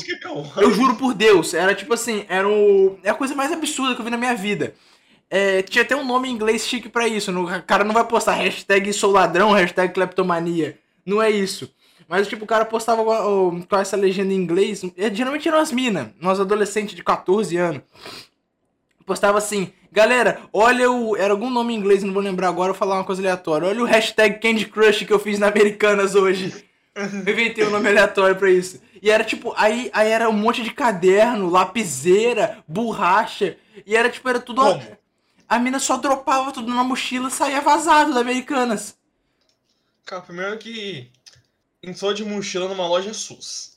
eu 0.61 0.71
juro 0.73 0.95
por 0.95 1.13
Deus, 1.13 1.53
era 1.53 1.73
tipo 1.73 1.93
assim, 1.93 2.25
era 2.27 2.47
o, 2.47 2.99
é 3.01 3.09
a 3.09 3.13
coisa 3.15 3.33
mais 3.33 3.51
absurda 3.51 3.95
que 3.95 4.01
eu 4.01 4.05
vi 4.05 4.11
na 4.11 4.17
minha 4.17 4.35
vida. 4.35 4.73
É, 5.29 5.63
tinha 5.63 5.81
até 5.83 5.95
um 5.95 6.05
nome 6.05 6.29
em 6.29 6.31
inglês 6.33 6.67
chique 6.67 6.89
pra 6.89 7.07
isso. 7.07 7.31
no- 7.31 7.45
O 7.45 7.63
cara 7.63 7.83
não 7.83 7.93
vai 7.93 8.03
postar 8.05 8.33
hashtag 8.33 8.91
sou 8.93 9.09
ladrão, 9.11 9.51
hashtag 9.51 9.91
cleptomania. 9.93 10.77
Não 11.05 11.21
é 11.21 11.31
isso. 11.31 11.71
Mas, 12.13 12.27
tipo, 12.27 12.43
o 12.43 12.47
cara 12.47 12.63
postava 12.63 13.03
com, 13.03 13.63
com 13.67 13.75
essa 13.75 13.97
legenda 13.97 14.31
em 14.31 14.35
inglês. 14.35 14.83
é, 14.95 15.11
Geralmente 15.11 15.47
eram 15.47 15.57
as 15.57 15.71
minas, 15.71 16.09
nós 16.21 16.39
adolescentes 16.39 16.93
de 16.93 17.03
14 17.03 17.57
anos. 17.57 17.81
Postava 19.03 19.39
assim, 19.39 19.73
galera, 19.91 20.39
olha 20.53 20.91
o. 20.91 21.17
Era 21.17 21.33
algum 21.33 21.49
nome 21.49 21.73
em 21.73 21.77
inglês, 21.77 22.03
não 22.03 22.13
vou 22.13 22.21
lembrar 22.21 22.49
agora, 22.49 22.71
vou 22.71 22.77
falar 22.77 22.97
uma 22.97 23.03
coisa 23.03 23.19
aleatória. 23.19 23.67
Olha 23.67 23.81
o 23.81 23.87
hashtag 23.87 24.39
Candy 24.39 24.67
Crush 24.67 25.05
que 25.05 25.11
eu 25.11 25.17
fiz 25.17 25.39
na 25.39 25.47
Americanas 25.47 26.13
hoje. 26.13 26.53
Eu 26.95 27.33
inventei 27.33 27.65
um 27.65 27.71
nome 27.71 27.89
aleatório 27.89 28.35
pra 28.35 28.51
isso. 28.51 28.79
E 29.01 29.09
era 29.09 29.23
tipo, 29.23 29.51
aí, 29.57 29.89
aí 29.91 30.11
era 30.11 30.29
um 30.29 30.33
monte 30.33 30.61
de 30.61 30.69
caderno, 30.69 31.49
lapiseira, 31.49 32.63
borracha. 32.67 33.57
E 33.87 33.95
era 33.95 34.07
tipo, 34.07 34.29
era 34.29 34.39
tudo. 34.39 34.61
Como? 34.61 34.97
A 35.49 35.57
mina 35.57 35.79
só 35.79 35.97
dropava 35.97 36.51
tudo 36.51 36.71
na 36.71 36.83
mochila 36.83 37.29
e 37.29 37.31
saía 37.31 37.59
vazado 37.59 38.13
da 38.13 38.19
Americanas. 38.19 38.95
Cara, 40.05 40.21
primeiro 40.21 40.59
que 40.59 41.09
entrou 41.83 42.13
de 42.13 42.23
mochila 42.23 42.69
numa 42.69 42.87
loja 42.87 43.13
SUS. 43.13 43.73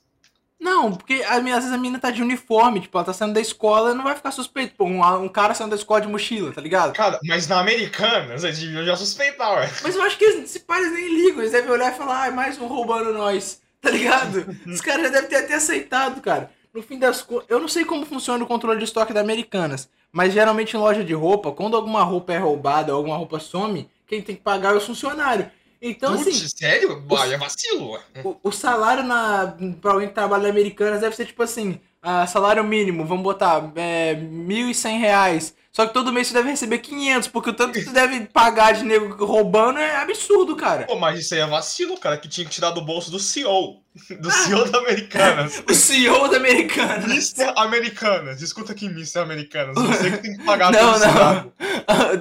Não, 0.59 0.93
porque 0.93 1.23
às 1.29 1.43
vezes 1.43 1.71
a 1.71 1.77
mina 1.77 1.99
tá 1.99 2.11
de 2.11 2.23
uniforme, 2.23 2.81
tipo, 2.81 2.97
ela 2.97 3.05
tá 3.05 3.13
saindo 3.13 3.35
da 3.35 3.41
escola 3.41 3.93
não 3.93 4.05
vai 4.05 4.17
ficar 4.17 4.31
suspeito. 4.31 4.75
Pô, 4.75 4.85
um, 4.85 5.05
um 5.23 5.29
cara 5.29 5.53
saindo 5.53 5.71
da 5.71 5.77
escola 5.77 6.01
de 6.01 6.09
mochila, 6.09 6.51
tá 6.53 6.61
ligado? 6.63 6.95
Cara, 6.95 7.19
mas 7.25 7.47
na 7.47 7.61
Americanas, 7.61 8.43
eles 8.43 8.59
deviam 8.59 8.85
já 8.85 8.97
suspeitar, 8.97 9.53
ué. 9.55 9.71
Mas 9.83 9.95
eu 9.95 10.03
acho 10.03 10.17
que 10.17 10.25
esses 10.25 10.63
pais 10.63 10.91
nem 10.93 11.15
ligam, 11.15 11.41
eles 11.41 11.53
devem 11.53 11.71
olhar 11.71 11.93
e 11.93 11.97
falar, 11.97 12.23
ai, 12.23 12.31
mais 12.31 12.59
um 12.59 12.67
roubando 12.67 13.13
nós, 13.13 13.61
tá 13.83 13.91
ligado? 13.91 14.47
Os 14.67 14.81
caras 14.81 15.05
já 15.05 15.09
devem 15.11 15.29
ter 15.29 15.37
até 15.37 15.55
aceitado, 15.55 16.23
cara. 16.23 16.51
No 16.73 16.83
fim 16.83 16.99
das 16.99 17.23
contas, 17.23 17.47
eu 17.49 17.61
não 17.61 17.69
sei 17.69 17.85
como 17.85 18.07
funciona 18.07 18.43
o 18.43 18.47
controle 18.47 18.79
de 18.79 18.85
estoque 18.85 19.13
da 19.13 19.21
Americanas, 19.21 19.89
mas 20.11 20.33
geralmente 20.33 20.75
em 20.75 20.81
loja 20.81 21.05
de 21.05 21.13
roupa, 21.13 21.53
quando 21.53 21.77
alguma 21.77 22.03
roupa 22.03 22.33
é 22.33 22.39
roubada 22.39 22.93
ou 22.93 22.99
alguma 22.99 23.17
roupa 23.17 23.39
some, 23.39 23.89
quem 24.07 24.23
tem 24.23 24.37
que 24.37 24.43
pagar 24.43 24.75
é 24.75 24.77
o 24.77 24.81
funcionário. 24.81 25.51
Então, 25.91 26.15
assim, 26.15 26.31
Putz, 26.31 26.55
sério? 26.57 27.01
Bah, 27.01 27.27
é 27.27 27.37
vacilo, 27.37 27.99
o, 28.25 28.37
o 28.43 28.53
salário 28.53 29.03
na, 29.03 29.57
pra 29.81 29.93
alguém 29.93 30.09
que 30.09 30.15
trabalha 30.15 30.45
na 30.45 30.49
Americanas 30.51 31.01
deve 31.01 31.17
ser 31.17 31.27
tipo 31.27 31.43
assim, 31.43 31.81
ah, 32.03 32.27
salário 32.27 32.63
mínimo, 32.63 33.05
vamos 33.05 33.25
botar, 33.25 33.73
é, 33.77 34.15
1.100 34.15 34.99
reais. 34.99 35.55
Só 35.77 35.87
que 35.87 35.93
todo 35.93 36.11
mês 36.11 36.29
você 36.29 36.33
deve 36.33 36.49
receber 36.49 36.79
500, 36.79 37.29
porque 37.29 37.51
o 37.51 37.53
tanto 37.53 37.75
que 37.75 37.85
você 37.85 37.91
deve 37.91 38.21
pagar 38.33 38.73
de 38.73 38.83
nego 38.83 39.27
roubando 39.27 39.79
é 39.79 39.97
absurdo, 39.97 40.57
cara. 40.57 40.85
Pô, 40.87 40.99
mas 40.99 41.21
isso 41.21 41.35
aí 41.35 41.41
é 41.41 41.47
vacilo, 41.47 41.99
cara, 41.99 42.17
que 42.17 42.29
tinha 42.29 42.47
que 42.47 42.51
tirar 42.51 42.71
do 42.71 42.81
bolso 42.81 43.11
do 43.11 43.19
CEO. 43.19 43.83
Do 44.21 44.31
CEO 44.31 44.71
da 44.71 44.79
Americanas. 44.79 45.63
O 45.69 45.75
CEO 45.75 46.29
da 46.29 46.39
Americanas. 46.39 47.05
Mr. 47.05 47.53
Americanas. 47.57 48.41
Escuta 48.41 48.73
aqui, 48.73 48.87
Mr. 48.87 49.19
Americanas. 49.19 49.75
Você 49.75 50.11
que 50.13 50.19
tem 50.19 50.37
que 50.37 50.45
pagar 50.45 50.73
Não, 50.73 50.99
não. 50.99 51.53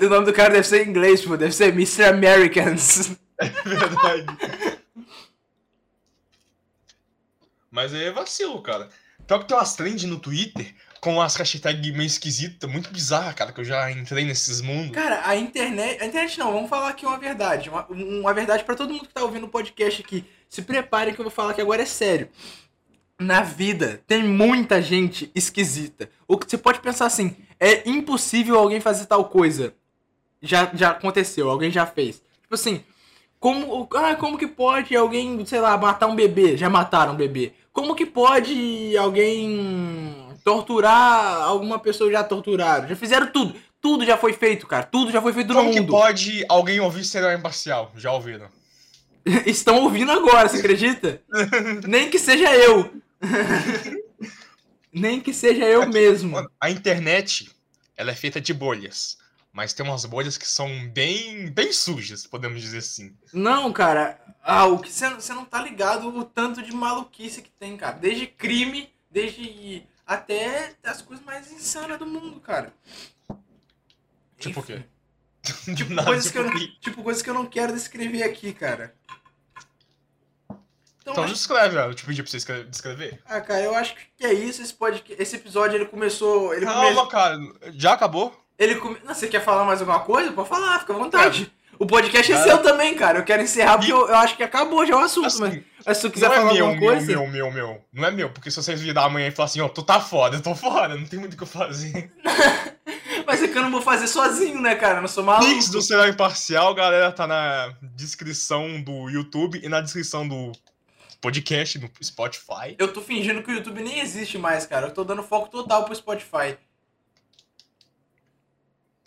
O 0.02 0.10
nome 0.10 0.26
do 0.26 0.34
cara 0.34 0.54
deve 0.54 0.68
ser 0.68 0.86
em 0.86 0.90
inglês, 0.90 1.22
pô. 1.22 1.38
Deve 1.38 1.54
ser 1.54 1.70
Mr. 1.70 2.06
Americans. 2.06 3.16
É 3.38 3.48
verdade. 3.48 4.26
Mas 7.70 7.94
aí 7.94 8.06
é 8.06 8.12
vacilo, 8.12 8.62
cara. 8.62 8.90
Pior 9.28 9.40
que 9.40 9.48
tem 9.48 9.58
umas 9.58 9.76
trends 9.76 10.04
no 10.04 10.20
Twitter 10.20 10.74
com 11.02 11.16
umas 11.16 11.36
hashtags 11.36 11.92
meio 11.92 12.08
esquisitas, 12.08 12.68
muito 12.70 12.90
bizarra, 12.90 13.34
cara, 13.34 13.52
que 13.52 13.60
eu 13.60 13.66
já 13.66 13.92
entrei 13.92 14.26
nesses 14.26 14.60
mundos. 14.62 14.92
Cara, 14.92 15.22
a 15.28 15.36
internet. 15.36 16.02
A 16.02 16.06
internet 16.08 16.40
não, 16.40 16.52
vamos 16.52 16.70
falar 16.70 16.90
aqui 16.90 17.06
uma 17.06 17.18
verdade. 17.18 17.70
Uma, 17.70 17.86
uma 17.88 18.34
verdade 18.34 18.64
pra 18.64 18.76
todo 18.76 18.92
mundo 18.92 19.08
que 19.08 19.14
tá 19.14 19.22
ouvindo 19.22 19.46
o 19.46 19.50
podcast 19.50 20.02
aqui. 20.02 20.26
Se 20.50 20.62
preparem 20.62 21.14
que 21.14 21.20
eu 21.20 21.26
vou 21.26 21.32
falar 21.32 21.54
que 21.54 21.62
agora 21.62 21.84
é 21.84 21.86
sério. 21.86 22.30
Na 23.20 23.42
vida 23.42 24.02
tem 24.08 24.24
muita 24.24 24.82
gente 24.82 25.32
esquisita. 25.36 26.10
O 26.28 26.38
que 26.38 26.50
você 26.50 26.58
pode 26.58 26.80
pensar 26.80 27.06
assim, 27.06 27.36
é 27.60 27.88
impossível 27.88 28.58
alguém 28.58 28.82
fazer 28.82 29.06
tal 29.06 29.26
coisa. 29.26 29.76
Já, 30.42 30.72
já 30.74 30.90
aconteceu, 30.90 31.50
alguém 31.50 31.70
já 31.70 31.86
fez. 31.86 32.16
Tipo 32.42 32.56
assim, 32.56 32.84
como, 33.46 33.88
ah, 33.94 34.16
como 34.16 34.40
que 34.40 34.48
pode 34.48 34.96
alguém, 34.96 35.46
sei 35.46 35.60
lá, 35.60 35.78
matar 35.78 36.08
um 36.08 36.16
bebê? 36.16 36.58
Já 36.58 36.68
mataram 36.68 37.14
um 37.14 37.16
bebê. 37.16 37.54
Como 37.72 37.94
que 37.94 38.04
pode 38.04 38.98
alguém 38.98 40.34
torturar 40.44 41.44
alguma 41.44 41.78
pessoa 41.78 42.12
já 42.12 42.24
torturaram? 42.24 42.88
Já 42.88 42.96
fizeram 42.96 43.28
tudo. 43.28 43.56
Tudo 43.80 44.04
já 44.04 44.18
foi 44.18 44.34
feito, 44.34 44.66
cara. 44.66 44.82
Tudo 44.82 45.12
já 45.12 45.22
foi 45.22 45.32
feito 45.32 45.50
no 45.50 45.54
Como 45.54 45.72
que 45.72 45.80
mundo. 45.80 45.92
pode 45.92 46.44
alguém 46.50 46.80
ouvir 46.80 47.04
serial 47.04 47.34
imparcial? 47.34 47.92
Já 47.96 48.12
ouviram? 48.12 48.48
Estão 49.46 49.84
ouvindo 49.84 50.12
agora, 50.12 50.50
você 50.50 50.58
acredita? 50.58 51.22
Nem 51.88 52.10
que 52.10 52.18
seja 52.18 52.52
eu. 52.52 52.96
Nem 54.92 55.22
que 55.22 55.32
seja 55.32 55.66
eu 55.66 55.88
mesmo. 55.88 56.36
A 56.60 56.72
internet, 56.72 57.52
ela 57.96 58.10
é 58.10 58.16
feita 58.16 58.42
de 58.42 58.56
bolhas. 58.56 59.20
Mas 59.56 59.72
tem 59.72 59.86
umas 59.86 60.04
bolhas 60.04 60.38
que 60.38 60.46
são 60.46 60.68
bem, 60.90 61.50
bem 61.50 61.72
sujas, 61.72 62.28
podemos 62.28 62.62
dizer 62.62 62.80
assim. 62.80 63.16
Não, 63.32 63.72
cara. 63.72 64.20
Ah, 64.44 64.66
o 64.66 64.80
que 64.80 64.92
você 64.92 65.34
não 65.34 65.46
tá 65.46 65.62
ligado 65.62 66.10
o 66.10 66.26
tanto 66.26 66.62
de 66.62 66.74
maluquice 66.74 67.42
que 67.42 67.50
tem, 67.52 67.78
cara. 67.78 67.94
Desde 67.98 68.28
crime, 68.28 68.94
desde 69.10 69.82
até 70.06 70.76
as 70.84 71.02
coisas 71.02 71.26
mais 71.26 71.50
insanas 71.54 71.98
do 71.98 72.06
mundo, 72.06 72.42
cara. 72.42 72.74
Tipo 74.38 74.60
o 74.60 74.64
Enfim. 74.64 74.84
quê? 75.46 75.74
Tipo, 75.74 75.94
Nada, 75.94 76.08
coisas 76.10 76.30
que 76.30 76.38
eu, 76.38 76.44
tipo 76.44 76.60
não- 76.60 76.80
tipo, 76.82 77.04
coisas 77.04 77.24
que 77.24 77.30
eu 77.30 77.34
não 77.34 77.46
quero 77.46 77.72
descrever 77.74 78.24
aqui, 78.24 78.52
cara. 78.54 78.94
Então, 80.50 81.14
Então 81.14 81.24
acho- 81.24 81.34
descreve, 81.34 81.78
eu 81.78 81.94
te 81.94 82.04
pedi 82.06 82.22
pra 82.22 82.30
você 82.32 82.38
escre- 82.38 82.64
descrever. 82.66 83.22
ah, 83.26 83.40
cara, 83.40 83.62
eu 83.62 83.74
acho 83.76 83.96
que 84.18 84.26
é 84.26 84.34
isso. 84.34 84.62
Esse, 84.62 84.74
podcast, 84.74 85.22
esse 85.22 85.36
episódio 85.38 85.78
ele 85.78 85.86
começou. 85.86 86.54
Ele 86.54 86.66
Calma, 86.66 86.82
começou. 86.82 87.08
cara, 87.08 87.38
já 87.74 87.94
acabou? 87.94 88.45
Ele 88.58 88.76
come... 88.76 88.98
Não, 89.04 89.14
você 89.14 89.28
quer 89.28 89.42
falar 89.44 89.66
mais 89.66 89.80
alguma 89.82 90.00
coisa? 90.00 90.32
Pode 90.32 90.50
falar, 90.50 90.80
fica 90.80 90.94
à 90.94 90.98
vontade. 90.98 91.52
O 91.78 91.86
podcast 91.86 92.32
é 92.32 92.36
Cara. 92.36 92.48
seu 92.48 92.58
também, 92.60 92.96
cara. 92.96 93.20
Eu 93.20 93.24
quero 93.24 93.44
encerrar 93.44 93.78
porque 93.78 93.92
eu, 93.92 94.08
eu 94.08 94.16
acho 94.16 94.38
que 94.38 94.44
acabou 94.44 94.86
já 94.86 94.96
o 94.96 95.00
assunto, 95.00 95.28
Assim, 95.28 95.42
mas, 95.42 95.64
mas 95.86 95.98
se 95.98 96.04
tu 96.04 96.12
quiser 96.12 96.30
não 96.30 96.36
é 96.36 96.38
falar 96.38 96.54
meu, 96.54 96.66
alguma 96.68 96.82
meu, 96.82 96.90
coisa. 96.90 97.06
meu, 97.06 97.28
meu, 97.28 97.52
meu. 97.52 97.86
Não 97.92 98.08
é 98.08 98.12
meu, 98.12 98.30
porque 98.30 98.50
se 98.50 98.58
vocês 98.58 98.82
virar 98.82 99.06
amanhã 99.06 99.28
e 99.28 99.32
falar 99.32 99.48
assim, 99.48 99.62
ó, 99.62 99.68
tu 99.68 99.84
tá 99.84 100.00
foda, 100.00 100.38
eu 100.38 100.42
tô 100.42 100.56
fora, 100.56 100.96
não 100.96 101.06
tem 101.06 101.20
muito 101.20 101.34
o 101.34 101.38
que 101.38 101.44
eu 101.44 101.48
fazer. 101.48 102.12
Mas 103.28 103.42
é 103.42 103.48
que 103.48 103.58
eu 103.58 103.64
não 103.64 103.72
vou 103.72 103.82
fazer 103.82 104.08
sozinho, 104.08 104.62
né, 104.62 104.76
cara? 104.76 105.00
Eu 105.00 105.02
não 105.02 105.08
sou 105.08 105.24
maluco. 105.24 105.50
Links 105.50 105.70
do 105.70 105.82
Será 105.82 106.08
Imparcial, 106.08 106.74
galera, 106.76 107.12
tá 107.12 107.26
na 107.28 107.74
descrição 107.82 108.82
do 108.82 109.10
YouTube 109.10 109.60
e 109.62 109.68
na 109.68 109.82
descrição 109.82 110.28
do 110.28 110.52
podcast 111.20 111.80
no 111.80 111.90
Spotify. 112.04 112.76
Eu 112.78 112.94
tô 112.94 113.02
fingindo 113.02 113.42
que 113.42 113.52
o 113.52 113.56
YouTube 113.56 113.82
nem 113.82 114.00
existe 114.00 114.38
mais, 114.38 114.66
cara. 114.66 114.88
Eu 114.88 114.94
tô 114.94 115.04
dando 115.04 115.24
foco 115.24 115.50
total 115.50 115.84
pro 115.84 115.96
Spotify. 115.96 116.56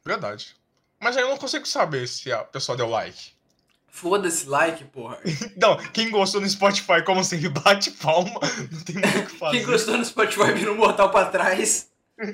Verdade. 0.08 0.56
Mas 0.98 1.16
aí 1.18 1.22
eu 1.22 1.28
não 1.28 1.36
consigo 1.36 1.66
saber 1.66 2.08
se 2.08 2.32
a 2.32 2.38
pessoa 2.42 2.76
deu 2.78 2.88
like. 2.88 3.32
Foda-se, 3.90 4.46
like, 4.46 4.84
porra. 4.84 5.18
Não, 5.60 5.76
quem 5.92 6.10
gostou 6.10 6.40
no 6.40 6.48
Spotify, 6.48 7.02
como 7.04 7.22
sempre, 7.22 7.48
bate 7.50 7.90
palma. 7.90 8.40
Não 8.72 8.80
tem 8.80 8.94
muito 8.96 9.18
o 9.18 9.26
que 9.26 9.36
fazer. 9.38 9.56
Quem 9.58 9.66
gostou 9.66 9.98
no 9.98 10.04
Spotify 10.04 10.52
vira 10.52 10.72
um 10.72 10.76
mortal 10.76 11.10
pra 11.10 11.26
trás. 11.26 11.88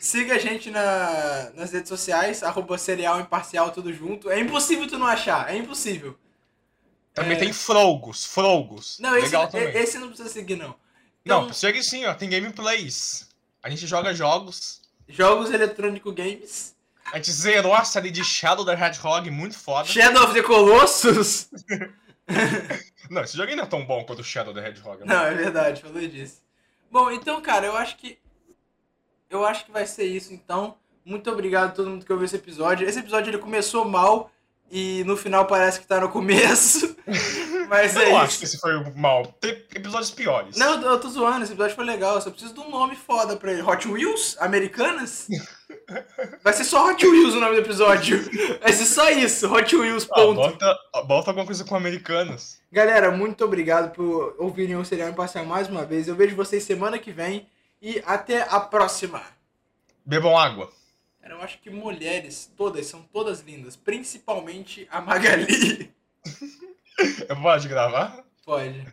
Siga 0.00 0.34
a 0.34 0.38
gente 0.38 0.70
na, 0.70 1.50
nas 1.54 1.72
redes 1.72 1.88
sociais, 1.88 2.42
arroba 2.42 2.78
serial 2.78 3.20
imparcial, 3.20 3.70
tudo 3.70 3.92
junto. 3.92 4.30
É 4.30 4.38
impossível 4.40 4.86
tu 4.88 4.98
não 4.98 5.06
achar, 5.06 5.52
é 5.52 5.56
impossível. 5.56 6.18
Também 7.14 7.36
É. 7.36 7.40
tem 7.40 7.52
Frogos, 7.52 8.24
Frogos. 8.24 8.98
Não, 8.98 9.14
esse, 9.16 9.26
Legal 9.26 9.48
também. 9.48 9.76
esse 9.76 9.98
não 9.98 10.08
precisa 10.08 10.28
seguir, 10.28 10.56
não. 10.56 10.74
Então, 11.24 11.46
Não, 11.46 11.52
segue 11.52 11.82
sim, 11.82 12.04
ó. 12.06 12.14
Tem 12.14 12.28
gameplays. 12.30 13.28
A 13.62 13.68
gente 13.70 13.86
joga 13.86 14.14
jogos. 14.14 14.81
Jogos 15.08 15.50
eletrônico 15.50 16.12
games. 16.12 16.74
A 17.12 17.16
gente 17.16 17.32
zerou 17.32 17.74
a 17.74 17.84
série 17.84 18.10
de 18.10 18.24
Shadow 18.24 18.64
the 18.64 18.72
Hedgehog, 18.72 19.30
muito 19.30 19.58
foda. 19.58 19.86
Shadow 19.86 20.24
of 20.24 20.34
the 20.34 20.42
Colossus. 20.42 21.50
Não, 23.10 23.22
esse 23.22 23.36
jogo 23.36 23.50
ainda 23.50 23.62
é 23.62 23.66
tão 23.66 23.84
bom 23.84 24.04
quanto 24.04 24.20
o 24.20 24.24
Shadow 24.24 24.54
the 24.54 24.66
Hedgehog. 24.66 25.00
né? 25.00 25.06
Não, 25.06 25.24
é 25.24 25.34
verdade, 25.34 25.82
falou 25.82 26.00
disso. 26.00 26.40
Bom, 26.90 27.10
então, 27.10 27.40
cara, 27.42 27.66
eu 27.66 27.76
acho 27.76 27.96
que. 27.96 28.18
Eu 29.28 29.44
acho 29.44 29.64
que 29.64 29.72
vai 29.72 29.86
ser 29.86 30.04
isso, 30.04 30.32
então. 30.32 30.76
Muito 31.04 31.30
obrigado 31.30 31.70
a 31.70 31.72
todo 31.72 31.90
mundo 31.90 32.06
que 32.06 32.12
ouviu 32.12 32.24
esse 32.26 32.36
episódio. 32.36 32.88
Esse 32.88 33.00
episódio 33.00 33.30
ele 33.30 33.38
começou 33.38 33.84
mal 33.84 34.30
e 34.74 35.04
no 35.04 35.16
final 35.18 35.46
parece 35.46 35.78
que 35.78 35.86
tá 35.86 36.00
no 36.00 36.08
começo. 36.08 36.96
Mas 37.68 37.94
Eu 37.94 38.02
é 38.02 38.04
não 38.06 38.12
isso. 38.12 38.20
acho 38.24 38.38
que 38.38 38.44
esse 38.46 38.58
foi 38.58 38.74
o 38.76 38.96
mal. 38.96 39.26
Tem 39.40 39.50
episódios 39.74 40.10
piores. 40.10 40.56
Não, 40.56 40.80
eu 40.82 40.98
tô 40.98 41.08
zoando, 41.08 41.42
esse 41.44 41.52
episódio 41.52 41.76
foi 41.76 41.84
legal. 41.84 42.14
Eu 42.16 42.20
só 42.22 42.30
preciso 42.30 42.54
de 42.54 42.60
um 42.60 42.70
nome 42.70 42.96
foda 42.96 43.36
pra 43.36 43.52
ele. 43.52 43.62
Hot 43.62 43.86
Wheels? 43.88 44.36
Americanas? 44.40 45.28
Vai 46.42 46.52
ser 46.54 46.64
só 46.64 46.88
Hot 46.90 47.06
Wheels 47.06 47.34
o 47.34 47.40
nome 47.40 47.54
do 47.56 47.60
episódio. 47.60 48.18
Vai 48.60 48.72
ser 48.72 48.84
só 48.86 49.10
isso, 49.10 49.52
Hot 49.52 49.74
Wheels, 49.76 50.06
Ah, 50.10 50.14
ponto. 50.14 50.34
bota, 50.36 50.78
bota 51.06 51.30
alguma 51.30 51.46
coisa 51.46 51.64
com 51.64 51.76
americanas. 51.76 52.58
Galera, 52.70 53.10
muito 53.10 53.44
obrigado 53.44 53.92
por 53.92 54.34
ouvirem 54.38 54.76
o 54.76 54.84
Serial 54.84 55.08
Imparcial 55.10 55.44
mais 55.44 55.68
uma 55.68 55.84
vez. 55.84 56.08
Eu 56.08 56.14
vejo 56.14 56.34
vocês 56.36 56.62
semana 56.62 56.98
que 56.98 57.10
vem 57.12 57.46
e 57.80 58.02
até 58.06 58.42
a 58.48 58.60
próxima. 58.60 59.22
Bebam 60.04 60.36
água. 60.36 60.70
Cara, 61.22 61.34
eu 61.34 61.40
acho 61.40 61.60
que 61.60 61.70
mulheres, 61.70 62.52
todas, 62.56 62.84
são 62.86 63.02
todas 63.02 63.40
lindas. 63.42 63.76
Principalmente 63.76 64.88
a 64.90 65.00
Magali. 65.00 65.94
Eu 67.28 67.36
vou 67.36 67.44
parar 67.44 67.58
de 67.58 67.68
gravar? 67.68 68.24
Pode. 68.44 68.86